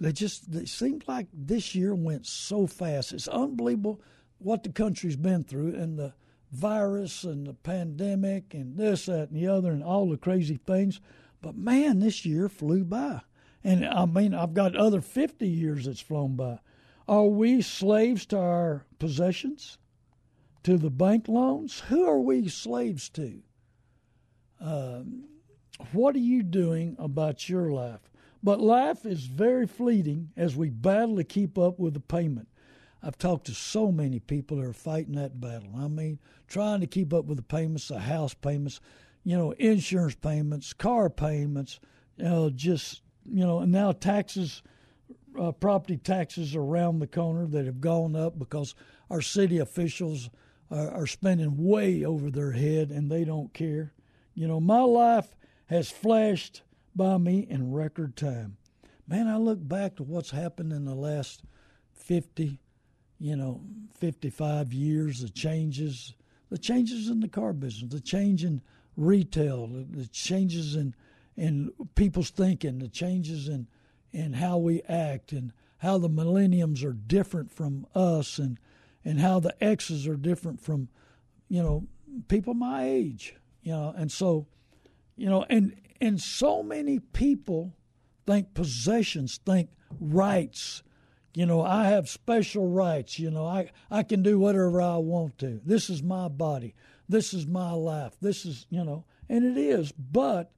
[0.00, 3.12] they just, it seemed like this year went so fast.
[3.12, 4.00] It's unbelievable
[4.38, 6.14] what the country's been through and the
[6.50, 11.00] virus and the pandemic and this, that, and the other, and all the crazy things.
[11.42, 13.20] But man, this year flew by.
[13.62, 16.60] And I mean, I've got other 50 years that's flown by.
[17.06, 19.76] Are we slaves to our possessions?
[20.62, 21.80] To the bank loans?
[21.88, 23.42] Who are we slaves to?
[24.60, 25.24] Um,
[25.92, 28.09] what are you doing about your life?
[28.42, 32.48] But life is very fleeting as we battle to keep up with the payment.
[33.02, 35.72] I've talked to so many people that are fighting that battle.
[35.76, 38.80] I mean, trying to keep up with the payments, the house payments,
[39.24, 41.80] you know, insurance payments, car payments,
[42.16, 44.62] you know, just, you know, and now taxes,
[45.38, 48.74] uh, property taxes around the corner that have gone up because
[49.10, 50.28] our city officials
[50.70, 53.92] are, are spending way over their head and they don't care.
[54.34, 55.34] You know, my life
[55.66, 56.62] has flashed
[56.94, 58.56] by me in record time.
[59.06, 61.42] Man, I look back to what's happened in the last
[61.94, 62.60] 50,
[63.18, 63.60] you know,
[63.98, 66.14] 55 years, the changes,
[66.48, 68.60] the changes in the car business, the change in
[68.96, 70.94] retail, the changes in
[71.36, 73.66] in people's thinking, the changes in
[74.12, 78.58] in how we act and how the millenniums are different from us and
[79.04, 80.88] and how the X's are different from,
[81.48, 81.86] you know,
[82.28, 83.34] people my age.
[83.62, 84.46] You know, and so
[85.16, 87.74] you know, and and so many people
[88.26, 90.82] think possessions, think rights.
[91.34, 93.18] You know, I have special rights.
[93.18, 95.60] You know, I I can do whatever I want to.
[95.64, 96.74] This is my body.
[97.08, 98.16] This is my life.
[98.20, 99.92] This is you know, and it is.
[99.92, 100.52] But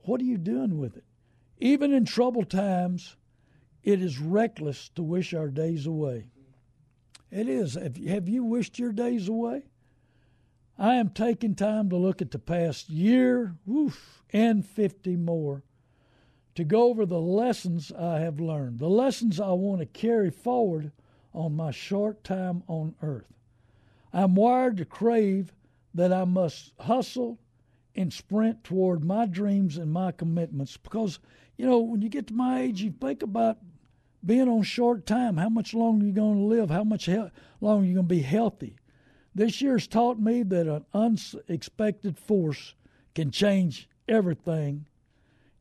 [0.00, 1.04] what are you doing with it?
[1.58, 3.16] Even in troubled times,
[3.82, 6.28] it is reckless to wish our days away.
[7.30, 7.74] It is.
[7.74, 9.64] Have, have you wished your days away?
[10.80, 15.62] I am taking time to look at the past year woof, and 50 more
[16.54, 20.90] to go over the lessons I have learned, the lessons I want to carry forward
[21.34, 23.30] on my short time on earth.
[24.10, 25.52] I'm wired to crave
[25.92, 27.38] that I must hustle
[27.94, 31.18] and sprint toward my dreams and my commitments because,
[31.58, 33.58] you know, when you get to my age, you think about
[34.24, 37.16] being on short time, how much longer are you're going to live, how much he-
[37.16, 38.76] are you're going to be healthy.
[39.34, 42.74] This year's taught me that an unexpected force
[43.14, 44.86] can change everything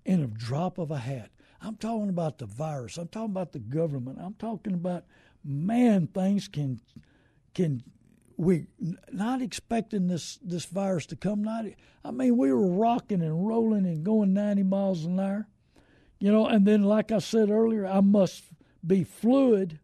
[0.05, 1.29] in a drop of a hat.
[1.61, 2.97] I'm talking about the virus.
[2.97, 4.17] I'm talking about the government.
[4.21, 5.05] I'm talking about
[5.43, 6.79] man, things can
[7.53, 7.83] can
[8.37, 8.67] we
[9.11, 11.43] not expecting this this virus to come.
[11.43, 11.65] Not,
[12.05, 15.47] I mean, we were rocking and rolling and going 90 miles an hour,
[16.19, 16.47] you know.
[16.47, 18.45] And then, like I said earlier, I must
[18.85, 19.79] be fluid,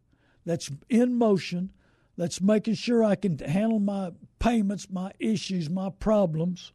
[0.45, 1.71] that's in motion,
[2.17, 6.71] that's making sure I can handle my payments, my issues, my problems,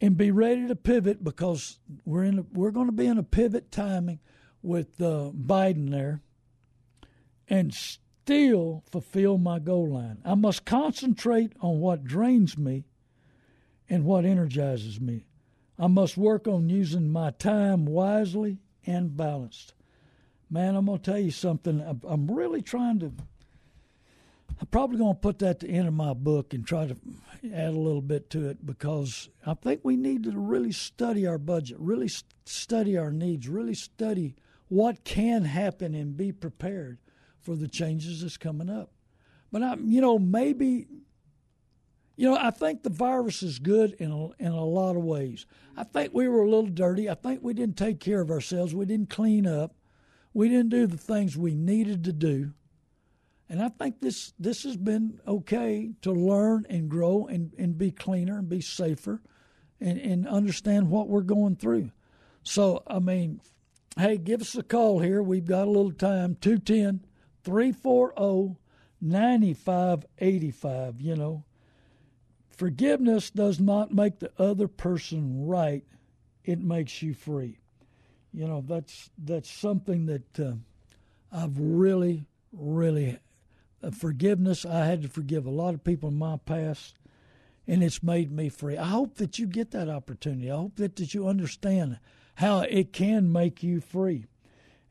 [0.00, 3.22] and be ready to pivot because we're in a, we're going to be in a
[3.22, 4.20] pivot timing
[4.62, 6.20] with uh, Biden there,
[7.48, 10.18] and still fulfill my goal line.
[10.24, 12.84] I must concentrate on what drains me
[13.88, 15.26] and what energizes me.
[15.78, 19.74] I must work on using my time wisely and balanced.
[20.50, 22.00] Man, I'm going to tell you something.
[22.08, 23.12] I'm really trying to.
[24.58, 26.96] I'm probably going to put that at the end of my book and try to
[27.52, 31.38] add a little bit to it because I think we need to really study our
[31.38, 32.10] budget, really
[32.44, 34.34] study our needs, really study
[34.68, 36.98] what can happen and be prepared
[37.40, 38.90] for the changes that's coming up.
[39.52, 40.86] But I, you know, maybe,
[42.16, 45.46] you know, I think the virus is good in a, in a lot of ways.
[45.76, 47.10] I think we were a little dirty.
[47.10, 48.74] I think we didn't take care of ourselves.
[48.74, 49.74] We didn't clean up.
[50.32, 52.52] We didn't do the things we needed to do.
[53.48, 57.92] And I think this this has been okay to learn and grow and, and be
[57.92, 59.22] cleaner and be safer
[59.80, 61.90] and, and understand what we're going through.
[62.42, 63.40] So, I mean,
[63.98, 65.22] hey, give us a call here.
[65.22, 67.04] We've got a little time 210
[67.44, 68.56] 340
[69.00, 71.00] 9585.
[71.00, 71.44] You know,
[72.50, 75.84] forgiveness does not make the other person right,
[76.44, 77.58] it makes you free.
[78.32, 80.52] You know, that's, that's something that uh,
[81.32, 83.18] I've really, really.
[83.92, 86.98] Forgiveness, I had to forgive a lot of people in my past,
[87.66, 88.76] and it's made me free.
[88.76, 90.50] I hope that you get that opportunity.
[90.50, 91.98] I hope that, that you understand
[92.36, 94.26] how it can make you free.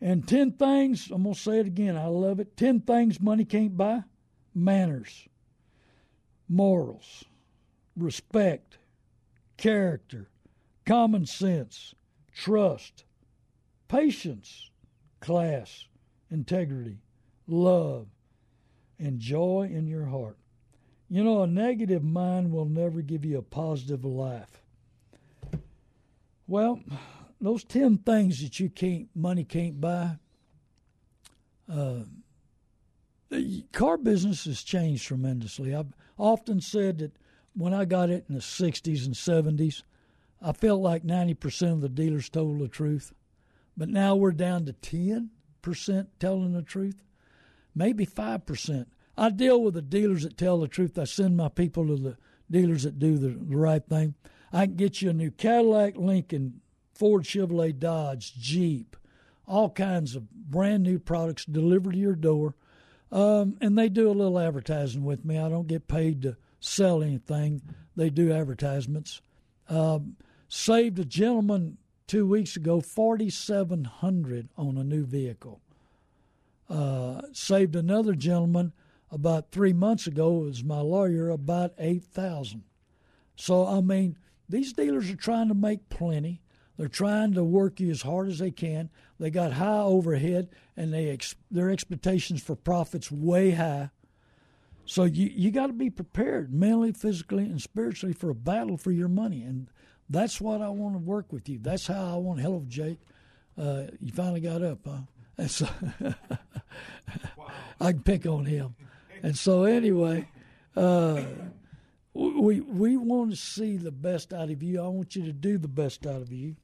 [0.02, 2.58] And 10 things, I'm going to say it again, I love it.
[2.58, 4.04] 10 things money can't buy
[4.54, 5.28] manners,
[6.48, 7.24] morals,
[7.96, 8.78] respect,
[9.58, 10.30] character,
[10.86, 11.96] common sense,
[12.34, 13.06] trust,
[13.88, 14.70] patience,
[15.20, 15.88] class,
[16.30, 17.00] integrity,
[17.48, 18.08] love,
[19.00, 20.38] and joy in your heart.
[21.10, 24.62] You know, a negative mind will never give you a positive life.
[26.48, 26.82] Well,
[27.42, 30.18] those 10 things that you can't money can't buy
[31.72, 32.00] uh,
[33.30, 37.12] the car business has changed tremendously i've often said that
[37.54, 39.84] when i got it in the 60s and 70s
[40.42, 43.14] i felt like 90% of the dealers told the truth
[43.78, 47.04] but now we're down to 10% telling the truth
[47.76, 48.86] maybe 5%
[49.18, 52.18] i deal with the dealers that tell the truth i send my people to the
[52.50, 54.16] dealers that do the, the right thing
[54.52, 56.62] i can get you a new cadillac lincoln
[56.96, 58.96] Ford, Chevrolet, Dodge, Jeep,
[59.48, 62.56] all kinds of brand new products delivered to your door.
[63.12, 65.38] Um, and they do a little advertising with me.
[65.38, 67.62] I don't get paid to sell anything.
[67.96, 69.22] They do advertisements.
[69.70, 70.16] Um,
[70.48, 75.62] saved a gentleman two weeks ago forty seven hundred on a new vehicle.
[76.68, 78.74] Uh, saved another gentleman
[79.12, 82.64] about three months ago as my lawyer about eight thousand.
[83.36, 84.18] So I mean,
[84.50, 86.42] these dealers are trying to make plenty.
[86.78, 88.90] They're trying to work you as hard as they can.
[89.20, 93.92] They got high overhead, and they ex- their expectations for profits way high.
[94.86, 98.92] So you you got to be prepared mentally, physically, and spiritually for a battle for
[98.92, 99.68] your money, and
[100.10, 101.60] that's what I want to work with you.
[101.60, 102.42] That's how I want.
[102.42, 103.00] Hello, Jake.
[103.58, 105.02] Uh, you finally got up, huh?
[105.38, 105.68] And so
[107.80, 108.76] I can pick on him.
[109.22, 110.28] And so anyway,
[110.76, 111.24] uh,
[112.14, 114.82] we we want to see the best out of you.
[114.82, 116.56] I want you to do the best out of you.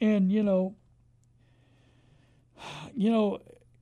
[0.00, 0.74] And you know,
[2.94, 3.40] you know,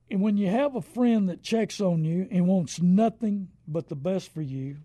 [0.09, 3.95] and when you have a friend that checks on you and wants nothing but the
[3.95, 4.77] best for you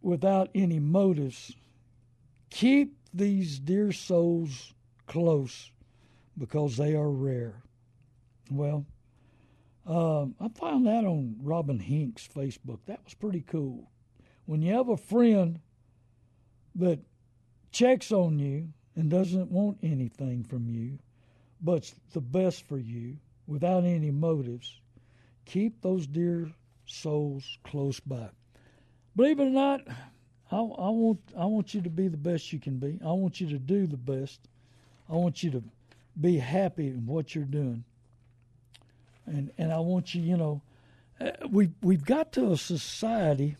[0.00, 1.54] without any motives,
[2.50, 4.72] keep these dear souls
[5.06, 5.71] close
[6.38, 7.62] because they are rare.
[8.50, 8.86] Well,
[9.86, 12.80] um, I found that on Robin Hink's Facebook.
[12.86, 13.90] That was pretty cool.
[14.46, 15.60] When you have a friend
[16.74, 17.00] that
[17.70, 20.98] checks on you and doesn't want anything from you,
[21.60, 23.16] but's the best for you
[23.46, 24.80] without any motives,
[25.44, 26.50] keep those dear
[26.86, 28.28] souls close by.
[29.16, 29.80] Believe it or not,
[30.50, 32.98] I, I want I want you to be the best you can be.
[33.04, 34.40] I want you to do the best.
[35.08, 35.62] I want you to
[36.20, 37.84] be happy in what you're doing.
[39.26, 40.62] And and I want you, you know,
[41.20, 43.56] uh, we we've got to a society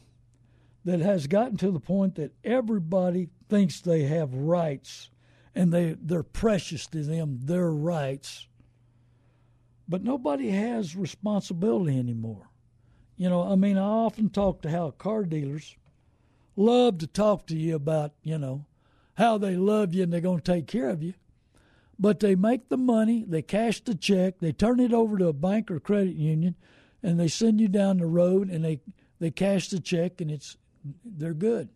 [0.85, 5.11] that has gotten to the point that everybody thinks they have rights
[5.55, 8.49] and they they're precious to them, their rights.
[9.89, 12.49] But nobody has responsibility anymore.
[13.17, 15.77] You know, I mean, I often talk to how car dealers
[16.57, 18.65] love to talk to you about, you know,
[19.15, 21.15] how they love you and they're going to take care of you.
[22.03, 25.33] But they make the money, they cash the check, they turn it over to a
[25.33, 26.57] bank or credit union,
[27.01, 28.81] and they send you down the road and they,
[29.21, 30.57] they cash the check and it's
[31.05, 31.69] they're good.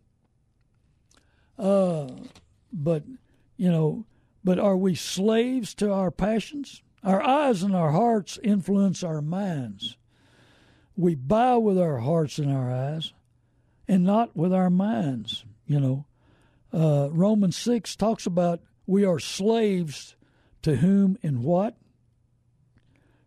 [1.56, 2.08] Uh,
[2.72, 3.04] but
[3.56, 4.04] you know,
[4.42, 6.82] but are we slaves to our passions?
[7.04, 9.96] Our eyes and our hearts influence our minds.
[10.96, 13.12] We buy with our hearts and our eyes,
[13.86, 15.44] and not with our minds.
[15.68, 16.06] You know,
[16.72, 20.15] uh, Romans six talks about we are slaves
[20.66, 21.76] to whom and what.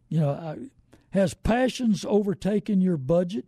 [0.09, 0.57] You know,
[1.11, 3.45] has passions overtaken your budget?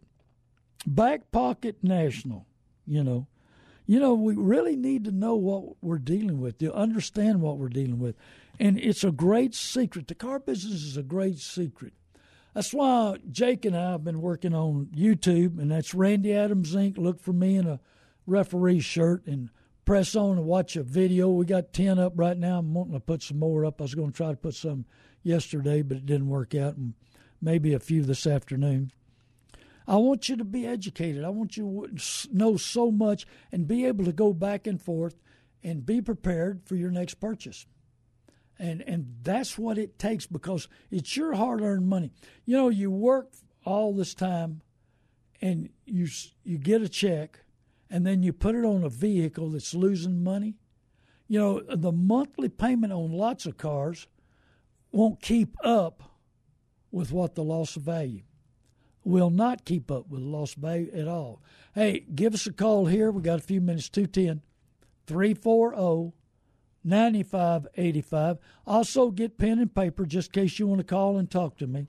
[0.87, 2.47] Back pocket national.
[2.87, 3.27] You know,
[3.85, 7.67] you know, we really need to know what we're dealing with, to understand what we're
[7.67, 8.15] dealing with.
[8.61, 10.07] And it's a great secret.
[10.07, 11.91] The car business is a great secret.
[12.53, 16.97] That's why Jake and I have been working on YouTube, and that's Randy Adams Inc.
[16.97, 17.81] Look for me in a
[18.25, 19.49] referee shirt and
[19.85, 21.29] press on and watch a video.
[21.29, 22.59] We got 10 up right now.
[22.59, 23.81] I'm wanting to put some more up.
[23.81, 24.85] I was going to try to put some
[25.23, 26.93] yesterday, but it didn't work out, and
[27.41, 28.91] maybe a few this afternoon.
[29.87, 31.23] I want you to be educated.
[31.23, 35.15] I want you to know so much and be able to go back and forth
[35.63, 37.65] and be prepared for your next purchase.
[38.59, 42.11] And and that's what it takes because it's your hard-earned money.
[42.45, 43.31] You know, you work
[43.65, 44.61] all this time
[45.41, 46.07] and you
[46.43, 47.39] you get a check
[47.91, 50.55] and then you put it on a vehicle that's losing money.
[51.27, 54.07] You know, the monthly payment on lots of cars
[54.91, 56.01] won't keep up
[56.91, 58.23] with what the loss of value
[59.03, 61.41] will not keep up with the loss of value at all.
[61.75, 63.11] Hey, give us a call here.
[63.11, 64.41] We got a few minutes, 210
[65.07, 66.13] 340
[66.83, 68.37] 9585.
[68.65, 71.67] Also, get pen and paper just in case you want to call and talk to
[71.67, 71.87] me.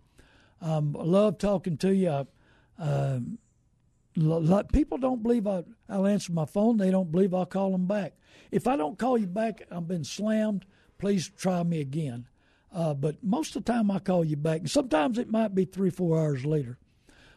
[0.61, 2.11] Um, I love talking to you.
[2.11, 2.26] I,
[2.78, 3.38] um,
[4.73, 6.77] people don't believe I, I'll answer my phone.
[6.77, 8.15] They don't believe I'll call them back.
[8.51, 10.67] If I don't call you back, I've been slammed.
[10.99, 12.27] Please try me again.
[12.73, 14.67] Uh, but most of the time, I call you back.
[14.67, 16.79] Sometimes it might be three, four hours later.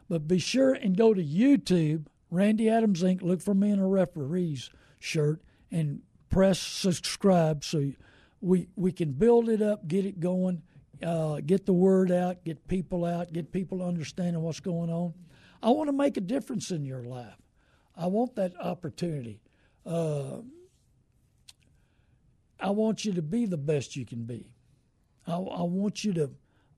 [0.08, 3.22] But be sure and go to YouTube, Randy Adams Inc.
[3.22, 4.70] Look for me in a referee's
[5.00, 7.92] shirt and press subscribe so
[8.42, 10.62] we we can build it up, get it going,
[11.04, 15.14] uh, get the word out, get people out, get people understanding what's going on.
[15.66, 17.42] I want to make a difference in your life.
[17.98, 19.42] I want that opportunity.
[19.84, 20.42] Uh,
[22.60, 24.54] I want you to be the best you can be.
[25.26, 26.30] I, I want you to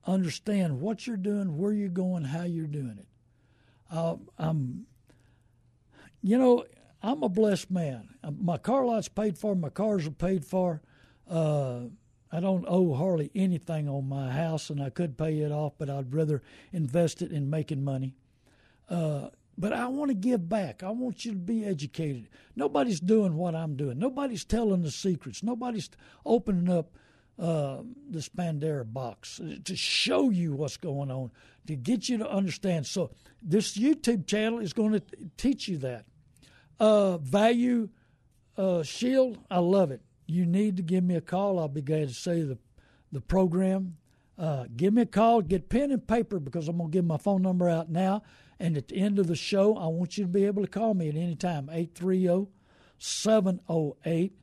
[0.05, 3.07] understand what you're doing, where you're going, how you're doing it.
[3.91, 4.85] Uh, I'm,
[6.21, 6.63] you know,
[7.03, 8.15] I'm a blessed man.
[8.23, 9.53] Uh, my car lot's paid for.
[9.53, 10.81] My cars are paid for.
[11.29, 11.81] Uh,
[12.31, 15.89] I don't owe hardly anything on my house, and I could pay it off, but
[15.89, 18.15] I'd rather invest it in making money.
[18.89, 20.83] Uh, but I want to give back.
[20.83, 22.29] I want you to be educated.
[22.55, 23.97] Nobody's doing what I'm doing.
[23.97, 25.41] Nobody's telling the secrets.
[25.41, 25.89] Nobody's
[26.25, 26.91] opening up
[27.39, 27.79] uh,
[28.09, 31.31] this Pandora box to show you what's going on,
[31.65, 32.85] to get you to understand.
[32.85, 33.11] So
[33.41, 35.01] this YouTube channel is going to
[35.38, 36.05] teach you that.
[36.79, 37.89] Uh, value
[38.57, 40.01] uh, Shield, I love it.
[40.27, 41.59] You need to give me a call.
[41.59, 42.57] I'll be glad to say the
[43.11, 43.97] the program.
[44.38, 45.41] Uh, give me a call.
[45.41, 48.23] Get pen and paper because I'm going to give my phone number out now.
[48.59, 50.93] And at the end of the show, I want you to be able to call
[50.93, 52.51] me at any time 830
[52.97, 54.33] 708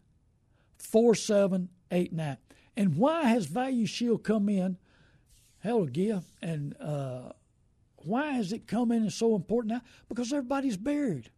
[0.79, 2.37] 4789.
[2.77, 4.79] And why has Value Shield come in?
[5.59, 6.21] Hell, yeah.
[6.43, 7.33] And uh,
[7.97, 9.83] why has it come in and so important now?
[10.09, 11.31] Because everybody's buried.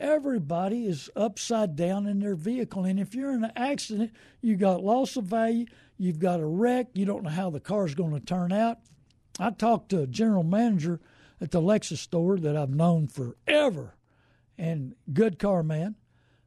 [0.00, 2.84] Everybody is upside down in their vehicle.
[2.84, 5.66] And if you're in an accident, you got loss of value,
[5.96, 8.78] you've got a wreck, you don't know how the car's going to turn out.
[9.38, 11.00] I talked to a general manager
[11.40, 13.96] at the Lexus store that I've known forever
[14.58, 15.96] and good car man.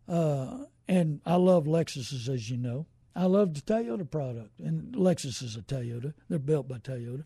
[0.07, 2.85] Uh, and I love Lexuses, as you know.
[3.15, 6.13] I love the Toyota product, and Lexus is a Toyota.
[6.29, 7.25] They're built by Toyota.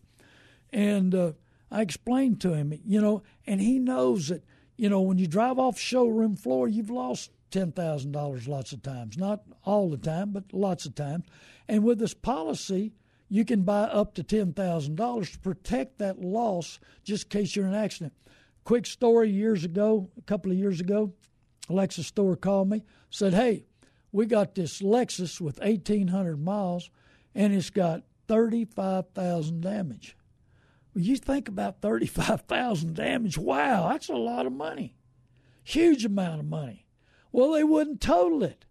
[0.72, 1.32] And uh,
[1.70, 4.42] I explained to him, you know, and he knows that,
[4.82, 9.16] you know, when you drive off showroom floor, you've lost $10,000 lots of times.
[9.16, 11.24] Not all the time, but lots of times.
[11.68, 12.92] And with this policy,
[13.28, 17.74] you can buy up to $10,000 to protect that loss just in case you're in
[17.74, 18.12] an accident.
[18.64, 21.12] Quick story years ago, a couple of years ago,
[21.68, 23.66] Lexus store called me, said, Hey,
[24.10, 26.90] we got this Lexus with 1,800 miles,
[27.36, 30.16] and it's got 35,000 damage.
[30.94, 33.38] Well, you think about 35,000 damage.
[33.38, 34.94] Wow, that's a lot of money.
[35.64, 36.86] Huge amount of money.
[37.30, 38.64] Well, they wouldn't total it.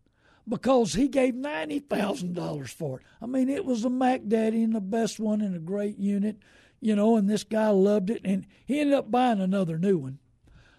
[0.48, 3.06] because he gave ninety thousand dollars for it.
[3.22, 6.38] I mean, it was a Mac Daddy and the best one and a great unit,
[6.80, 7.16] you know.
[7.16, 10.20] And this guy loved it, and he ended up buying another new one.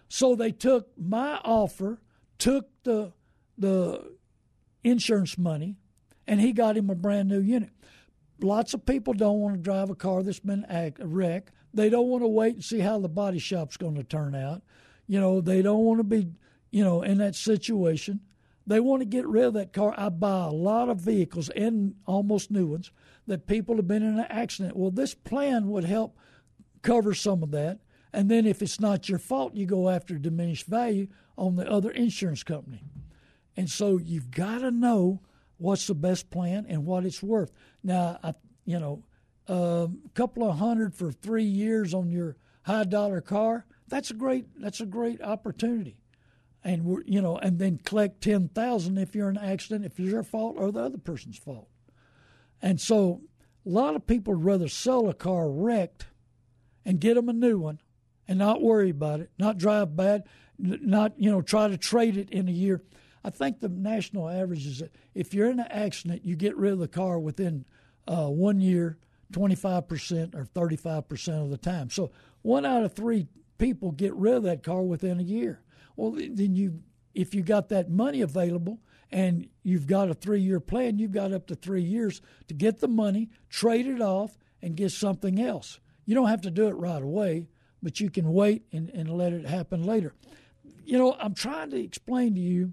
[0.09, 2.01] So they took my offer,
[2.39, 3.13] took the
[3.57, 4.13] the
[4.85, 5.77] insurance money,
[6.27, 7.71] and he got him a brand new unit.
[8.43, 11.53] Lots of people don't want to drive a car that's been a wreck.
[11.75, 14.63] They don't want to wait and see how the body shop's going to turn out.
[15.07, 16.29] You know, they don't want to be,
[16.71, 18.21] you know, in that situation.
[18.67, 19.95] They want to get rid of that car.
[19.97, 22.93] I buy a lot of vehicles and almost new ones
[23.27, 24.77] that people have been in an accident.
[24.77, 26.17] Well, this plan would help
[26.83, 27.81] cover some of that.
[28.13, 31.91] And then if it's not your fault, you go after diminished value on the other
[31.91, 32.83] insurance company.
[33.57, 35.21] And so you've got to know
[35.59, 37.53] what's the best plan and what it's worth.
[37.83, 39.03] Now, I, you know,
[39.49, 44.15] a um, couple of hundred for three years on your high dollar car, that's a
[44.15, 45.97] great that's a great opportunity.
[46.65, 49.99] And we're you know, and then collect ten thousand if you're in an accident, if
[49.99, 51.69] it's your fault or the other person's fault.
[52.61, 53.23] And so
[53.67, 56.07] a lot of people would rather sell a car wrecked
[56.85, 57.81] and get them a new one
[58.29, 60.23] and not worry about it, not drive bad,
[60.59, 62.83] not you know try to trade it in a year.
[63.25, 66.73] I think the national average is that if you're in an accident, you get rid
[66.73, 67.65] of the car within
[68.07, 68.99] uh, one year
[69.33, 71.91] 25% or 35% of the time.
[71.91, 72.11] So
[72.43, 75.63] one out of three people get rid of that car within a year.
[75.97, 76.81] Well, then you,
[77.15, 81.33] if you got that money available and you've got a three year plan, you've got
[81.33, 85.81] up to three years to get the money, trade it off, and get something else.
[86.05, 87.49] You don't have to do it right away,
[87.83, 90.15] but you can wait and, and let it happen later.
[90.85, 92.73] You know, I'm trying to explain to you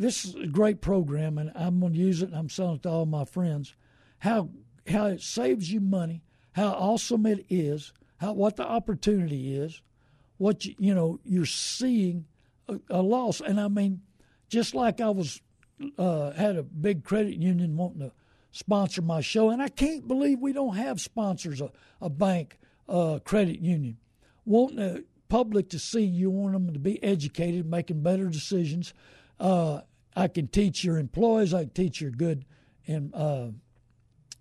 [0.00, 2.82] this is a great program, and I'm going to use it, and I'm selling it
[2.84, 3.74] to all my friends.
[4.18, 4.48] How
[4.88, 6.22] how it saves you money,
[6.52, 9.82] how awesome it is, how what the opportunity is,
[10.38, 12.24] what you, you know you're seeing
[12.66, 13.42] a, a loss.
[13.42, 14.00] And I mean,
[14.48, 15.42] just like I was
[15.98, 18.12] uh, had a big credit union wanting to
[18.52, 21.70] sponsor my show, and I can't believe we don't have sponsors a,
[22.00, 23.98] a bank, a credit union,
[24.46, 28.94] wanting the public to see you want them to be educated, making better decisions.
[29.38, 29.82] Uh,
[30.16, 31.54] I can teach your employees.
[31.54, 32.44] I can teach your good
[32.86, 33.48] and uh,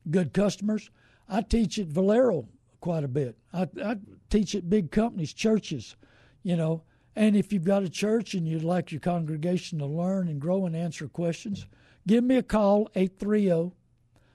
[0.09, 0.89] good customers.
[1.27, 2.47] I teach at Valero
[2.81, 3.37] quite a bit.
[3.53, 3.97] I, I
[4.29, 5.95] teach at big companies, churches,
[6.43, 6.83] you know.
[7.15, 10.65] And if you've got a church and you'd like your congregation to learn and grow
[10.65, 11.65] and answer questions,
[12.07, 13.75] give me a call, 830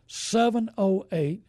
[0.07, 1.43] 708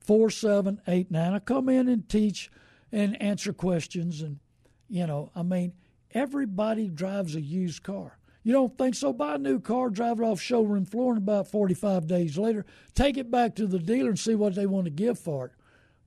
[0.00, 1.32] 4789.
[1.32, 2.50] I come in and teach
[2.90, 4.22] and answer questions.
[4.22, 4.40] And,
[4.88, 5.72] you know, I mean,
[6.12, 8.18] everybody drives a used car.
[8.42, 9.12] You don't think so?
[9.12, 12.64] Buy a new car, drive it off showroom floor, and about 45 days later,
[12.94, 15.52] take it back to the dealer and see what they want to give for it.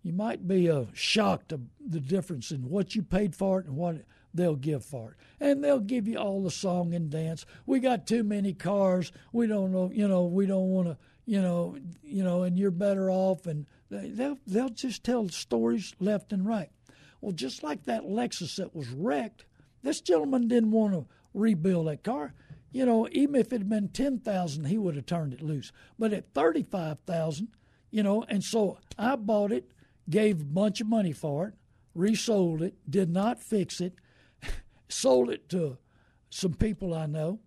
[0.02, 3.76] You might be uh, shocked at the difference in what you paid for it and
[3.76, 4.04] what
[4.34, 5.18] they'll give for it.
[5.40, 7.46] And they'll give you all the song and dance.
[7.66, 9.12] We got too many cars.
[9.32, 12.72] We don't know, you know, we don't want to, you know, you know, and you're
[12.72, 13.46] better off.
[13.46, 16.70] And they'll they'll just tell stories left and right.
[17.22, 19.46] Well, just like that Lexus that was wrecked,
[19.84, 22.34] this gentleman didn't want to rebuild that car.
[22.72, 25.72] You know, even if it had been ten thousand, he would have turned it loose.
[26.00, 27.50] But at thirty five thousand,
[27.92, 29.70] you know, and so I bought it,
[30.10, 31.54] gave a bunch of money for it,
[31.94, 33.94] resold it, did not fix it,
[34.90, 35.78] sold it to
[36.30, 37.40] some people I know,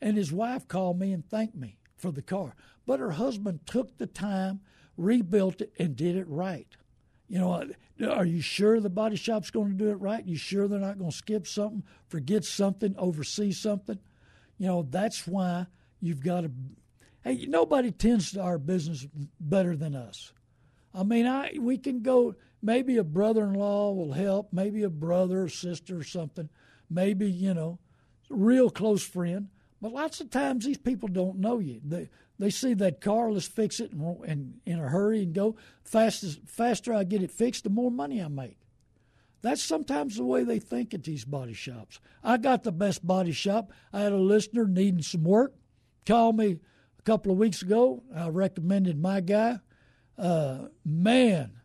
[0.00, 2.54] and his wife called me and thanked me for the car.
[2.86, 4.60] But her husband took the time,
[4.96, 6.68] rebuilt it, and did it right.
[7.28, 7.62] You know,
[8.08, 10.24] are you sure the body shop's going to do it right?
[10.24, 13.98] You sure they're not going to skip something, forget something, oversee something?
[14.56, 15.66] You know, that's why
[16.00, 16.50] you've got to.
[17.22, 19.06] Hey, nobody tends to our business
[19.38, 20.32] better than us.
[20.94, 22.34] I mean, I we can go.
[22.60, 24.52] Maybe a brother-in-law will help.
[24.52, 26.48] Maybe a brother or sister or something.
[26.90, 27.78] Maybe you know,
[28.30, 29.48] real close friend.
[29.80, 31.80] But lots of times these people don't know you.
[31.84, 32.08] They
[32.38, 35.56] they see that car, let's fix it and, and in a hurry and go.
[35.82, 38.58] Fast faster I get it fixed, the more money I make.
[39.40, 42.00] That's sometimes the way they think at these body shops.
[42.22, 43.72] I got the best body shop.
[43.92, 45.54] I had a listener needing some work.
[46.06, 46.58] Called me
[46.98, 48.02] a couple of weeks ago.
[48.14, 49.60] I recommended my guy.
[50.16, 51.60] Uh, man,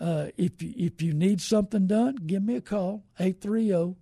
[0.00, 3.96] uh, if you, if you need something done, give me a call 830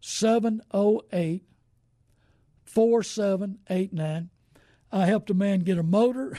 [0.00, 1.44] 708
[2.64, 4.30] 4789.
[4.92, 6.38] I helped a man get a motor.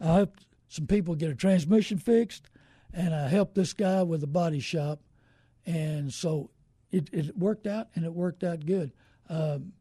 [0.00, 2.48] I helped some people get a transmission fixed,
[2.92, 5.00] and I helped this guy with a body shop.
[5.64, 6.50] And so
[6.90, 8.92] it, it worked out, and it worked out good.
[9.28, 9.72] Um,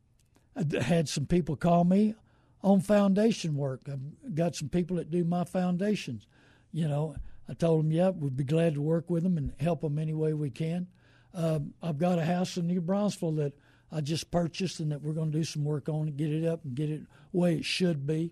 [0.56, 2.14] I had some people call me
[2.62, 3.82] on foundation work.
[3.92, 6.28] I've got some people that do my foundations.
[6.72, 7.16] You know,
[7.50, 10.14] I told them, yeah, we'd be glad to work with them and help them any
[10.14, 10.88] way we can.
[11.34, 13.54] Um, I've got a house in New Braunfels that
[13.92, 16.46] I just purchased and that we're going to do some work on it, get it
[16.46, 18.32] up and get it the way it should be,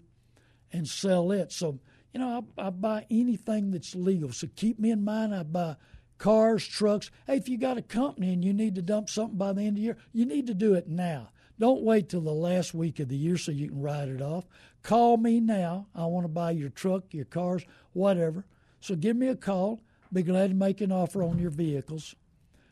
[0.71, 1.51] and sell it.
[1.51, 1.79] So
[2.13, 4.31] you know, I, I buy anything that's legal.
[4.31, 5.35] So keep me in mind.
[5.35, 5.75] I buy
[6.17, 7.11] cars, trucks.
[7.27, 9.69] Hey, if you got a company and you need to dump something by the end
[9.69, 11.29] of the year, you need to do it now.
[11.59, 14.45] Don't wait till the last week of the year so you can write it off.
[14.81, 15.87] Call me now.
[15.93, 18.45] I want to buy your truck, your cars, whatever.
[18.79, 19.81] So give me a call.
[20.11, 22.15] Be glad to make an offer on your vehicles,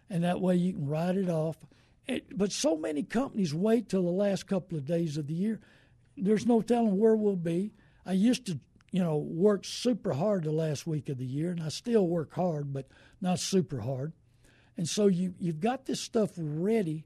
[0.09, 1.57] and that way you can write it off.
[2.07, 5.59] It, but so many companies wait till the last couple of days of the year.
[6.15, 7.73] There's no telling where we'll be.
[8.05, 8.59] I used to
[8.91, 12.33] you know, work super hard the last week of the year, and I still work
[12.33, 12.87] hard, but
[13.21, 14.13] not super hard.
[14.77, 17.05] And so you you've got this stuff ready,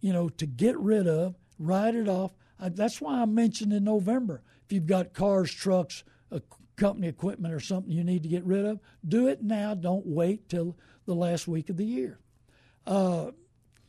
[0.00, 2.32] you know, to get rid of, write it off.
[2.60, 6.42] I, that's why I mentioned in November if you've got cars, trucks, a
[6.76, 9.74] company equipment, or something you need to get rid of, do it now.
[9.74, 10.76] Don't wait till
[11.06, 12.18] the last week of the year.
[12.86, 13.30] Uh,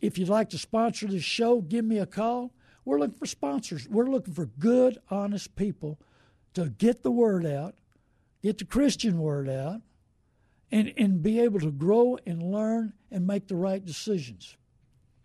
[0.02, 2.54] if you'd like to sponsor this show, give me a call.
[2.86, 3.88] We're looking for sponsors.
[3.90, 6.00] We're looking for good, honest people
[6.54, 7.76] to get the word out,
[8.42, 9.82] get the Christian word out,
[10.72, 14.56] and, and be able to grow and learn and make the right decisions.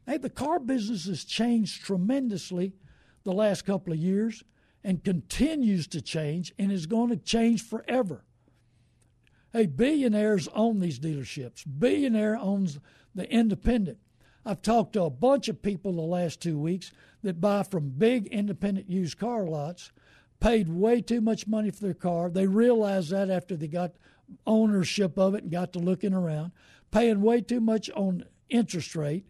[0.07, 2.75] Hey, the car business has changed tremendously
[3.25, 4.43] the last couple of years
[4.85, 8.25] and continues to change and is going to change forever.
[9.53, 11.65] Hey, billionaires own these dealerships.
[11.79, 12.79] Billionaire owns
[13.15, 13.99] the independent.
[14.45, 18.27] I've talked to a bunch of people the last two weeks that buy from big
[18.27, 19.93] independent used car lots
[20.41, 22.29] paid way too much money for their car.
[22.29, 23.93] They realized that after they got
[24.47, 26.51] ownership of it and got to looking around,
[26.91, 29.25] paying way too much on interest rate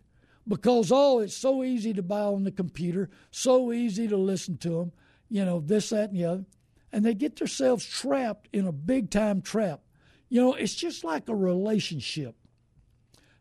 [0.48, 4.70] because oh, it's so easy to buy on the computer, so easy to listen to
[4.70, 4.92] them,
[5.28, 6.44] you know, this, that, and the other.
[6.90, 9.80] And they get themselves trapped in a big time trap.
[10.28, 12.34] You know, it's just like a relationship.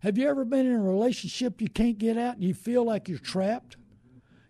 [0.01, 3.07] Have you ever been in a relationship you can't get out and you feel like
[3.07, 3.77] you're trapped?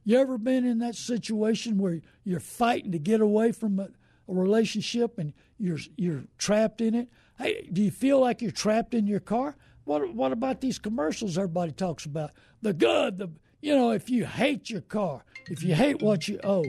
[0.06, 3.90] You ever been in that situation where you're fighting to get away from a, a
[4.34, 7.10] relationship and you're you're trapped in it?
[7.38, 9.58] Hey, do you feel like you're trapped in your car?
[9.84, 12.32] What what about these commercials everybody talks about?
[12.62, 13.30] The good, the
[13.60, 16.66] you know, if you hate your car, if you hate what you owe,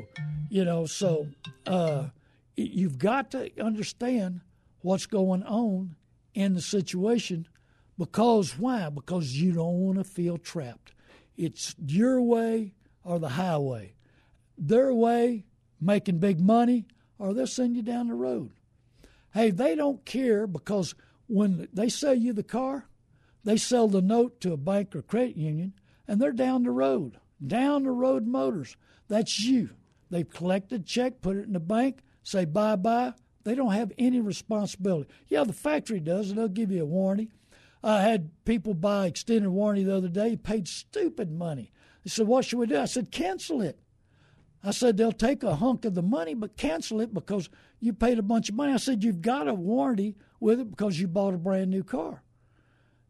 [0.50, 1.28] you know, so
[1.66, 2.08] uh,
[2.56, 4.40] you've got to understand
[4.80, 5.94] what's going on
[6.34, 7.46] in the situation
[7.98, 8.88] because why?
[8.88, 10.92] Because you don't want to feel trapped.
[11.36, 12.74] It's your way
[13.04, 13.94] or the highway.
[14.56, 15.44] Their way,
[15.80, 16.86] making big money,
[17.18, 18.52] or they'll send you down the road.
[19.34, 20.94] Hey, they don't care because
[21.26, 22.86] when they sell you the car,
[23.44, 25.72] they sell the note to a bank or credit union,
[26.06, 27.18] and they're down the road.
[27.44, 28.76] Down the road motors.
[29.08, 29.70] That's you.
[30.10, 33.14] They've collected check, put it in the bank, say bye bye.
[33.44, 35.10] They don't have any responsibility.
[35.26, 37.30] Yeah, the factory does, and they'll give you a warranty.
[37.82, 41.72] I had people buy extended warranty the other day, paid stupid money.
[42.02, 42.78] He said, What should we do?
[42.78, 43.78] I said, Cancel it.
[44.62, 47.48] I said, They'll take a hunk of the money, but cancel it because
[47.80, 48.72] you paid a bunch of money.
[48.72, 52.22] I said, You've got a warranty with it because you bought a brand new car.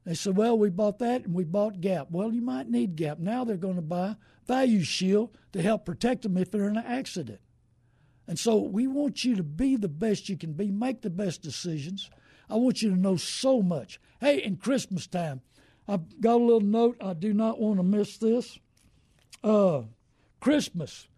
[0.04, 2.08] They said, Well, we bought that and we bought Gap.
[2.10, 3.18] Well, you might need Gap.
[3.18, 4.16] Now they're going to buy
[4.46, 7.40] Value Shield to help protect them if they're in an accident.
[8.26, 11.42] And so we want you to be the best you can be, make the best
[11.42, 12.08] decisions.
[12.52, 13.98] I want you to know so much.
[14.20, 15.40] Hey, in Christmas time,
[15.88, 16.98] I've got a little note.
[17.00, 18.58] I do not want to miss this
[19.42, 19.84] uh,
[20.38, 21.08] Christmas.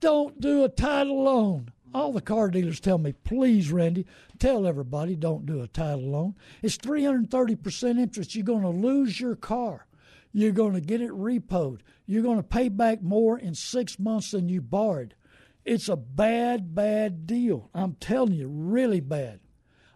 [0.00, 1.70] Don't do a title loan.
[1.94, 4.04] All the car dealers tell me, please, Randy,
[4.38, 6.34] tell everybody don't do a title loan.
[6.60, 8.34] It's 330% interest.
[8.34, 9.86] You're going to lose your car.
[10.34, 11.80] You're going to get it repoed.
[12.04, 15.14] You're going to pay back more in six months than you borrowed.
[15.64, 17.70] It's a bad, bad deal.
[17.72, 19.40] I'm telling you, really bad.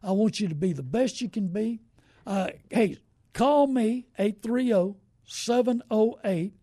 [0.09, 1.81] I want you to be the best you can be.
[2.27, 2.97] Uh, hey,
[3.35, 6.55] call me, 830 708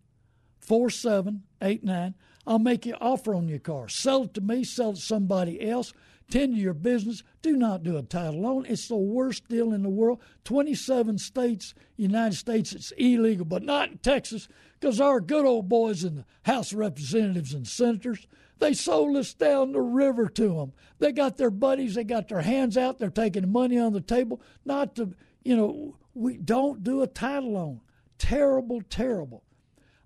[0.58, 2.14] 4789.
[2.44, 3.88] I'll make you an offer on your car.
[3.88, 5.92] Sell it to me, sell it to somebody else.
[6.28, 7.22] Tend to your business.
[7.40, 8.66] Do not do a title loan.
[8.68, 10.20] It's the worst deal in the world.
[10.42, 14.48] 27 states, United States, it's illegal, but not in Texas
[14.80, 18.26] because our good old boys in the House of Representatives and Senators,
[18.58, 20.72] they sold us down the river to them.
[20.98, 24.40] They got their buddies, they got their hands out, they're taking money on the table.
[24.64, 27.80] Not to, you know, we don't do a title loan.
[28.18, 29.42] Terrible, terrible.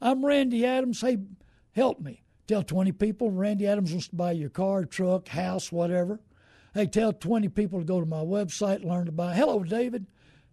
[0.00, 1.00] I'm Randy Adams.
[1.00, 1.18] Hey,
[1.72, 2.22] help me.
[2.48, 6.20] Tell 20 people Randy Adams wants to buy your car, truck, house, whatever.
[6.74, 9.34] Hey, tell 20 people to go to my website, learn to buy.
[9.34, 10.06] Hello, David.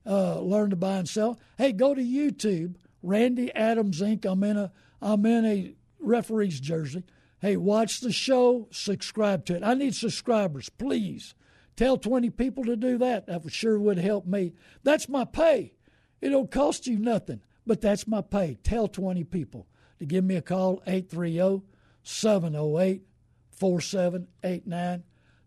[0.06, 1.39] Uh, learn to buy and sell.
[1.58, 4.26] Hey, go to YouTube, Randy Adams Inc.
[4.26, 4.72] I'm in a
[5.02, 7.04] I'm in a referee's jersey.
[7.39, 9.63] Hey, watch the show, subscribe to it.
[9.63, 11.35] I need subscribers, please.
[11.75, 13.27] Tell 20 people to do that.
[13.27, 14.53] That sure would help me.
[14.83, 15.73] That's my pay.
[16.19, 17.41] It don't cost you nothing.
[17.67, 18.57] But that's my pay.
[18.63, 19.67] Tell 20 people.
[19.99, 21.63] to give me a call, 830
[22.03, 23.03] 708
[23.51, 25.03] 4789.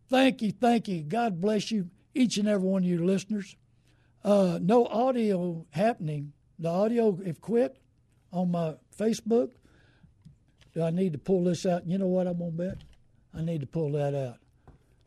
[0.09, 1.03] Thank you, thank you.
[1.03, 3.57] God bless you, each and every one of your listeners.
[4.25, 6.33] Uh, no audio happening.
[6.59, 7.81] The audio if quit
[8.33, 9.53] on my Facebook.
[10.75, 11.87] Do I need to pull this out?
[11.87, 12.79] You know what I'm going to bet?
[13.35, 14.37] I need to pull that out.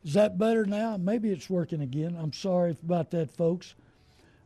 [0.04, 0.96] Is that better now?
[0.98, 2.16] Maybe it's working again.
[2.18, 3.74] I'm sorry about that, folks.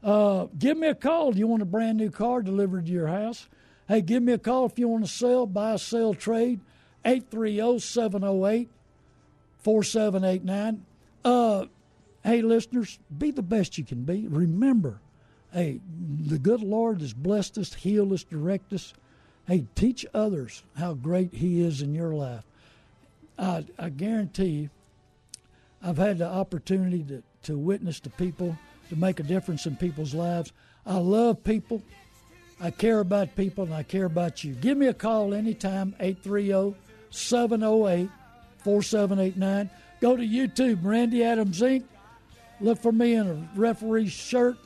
[0.03, 1.33] Uh, give me a call.
[1.33, 3.49] Do you want a brand new car delivered to your house?
[3.89, 6.61] Hey, give me a call if you want to sell, buy, sell, trade.
[7.05, 8.69] 830 708
[9.63, 10.85] 4789.
[11.25, 11.67] Uh,
[12.25, 14.27] hey, listeners, be the best you can be.
[14.29, 15.01] Remember,
[15.53, 15.81] hey,
[16.27, 18.95] the good Lord has blessed us, healed us, directed us.
[19.49, 22.45] Hey, teach others how great He is in your life.
[23.39, 24.71] I, I guarantee you,
[25.83, 28.59] I've had the opportunity to, to witness to people,
[28.91, 30.53] to make a difference in people's lives.
[30.85, 31.83] I love people.
[32.61, 34.53] I care about people, and I care about you.
[34.53, 36.77] Give me a call anytime, 830
[37.11, 38.11] 708
[38.59, 39.71] 4789.
[40.03, 41.85] Go to YouTube, Randy Adams Inc.
[42.61, 44.59] Look for me in a referee shirt.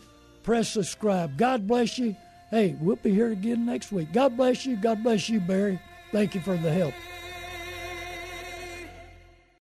[0.42, 1.36] Press subscribe.
[1.36, 2.16] God bless you.
[2.52, 4.12] Hey, we'll be here again next week.
[4.12, 4.76] God bless you.
[4.76, 5.80] God bless you, Barry.
[6.12, 6.92] Thank you for the help.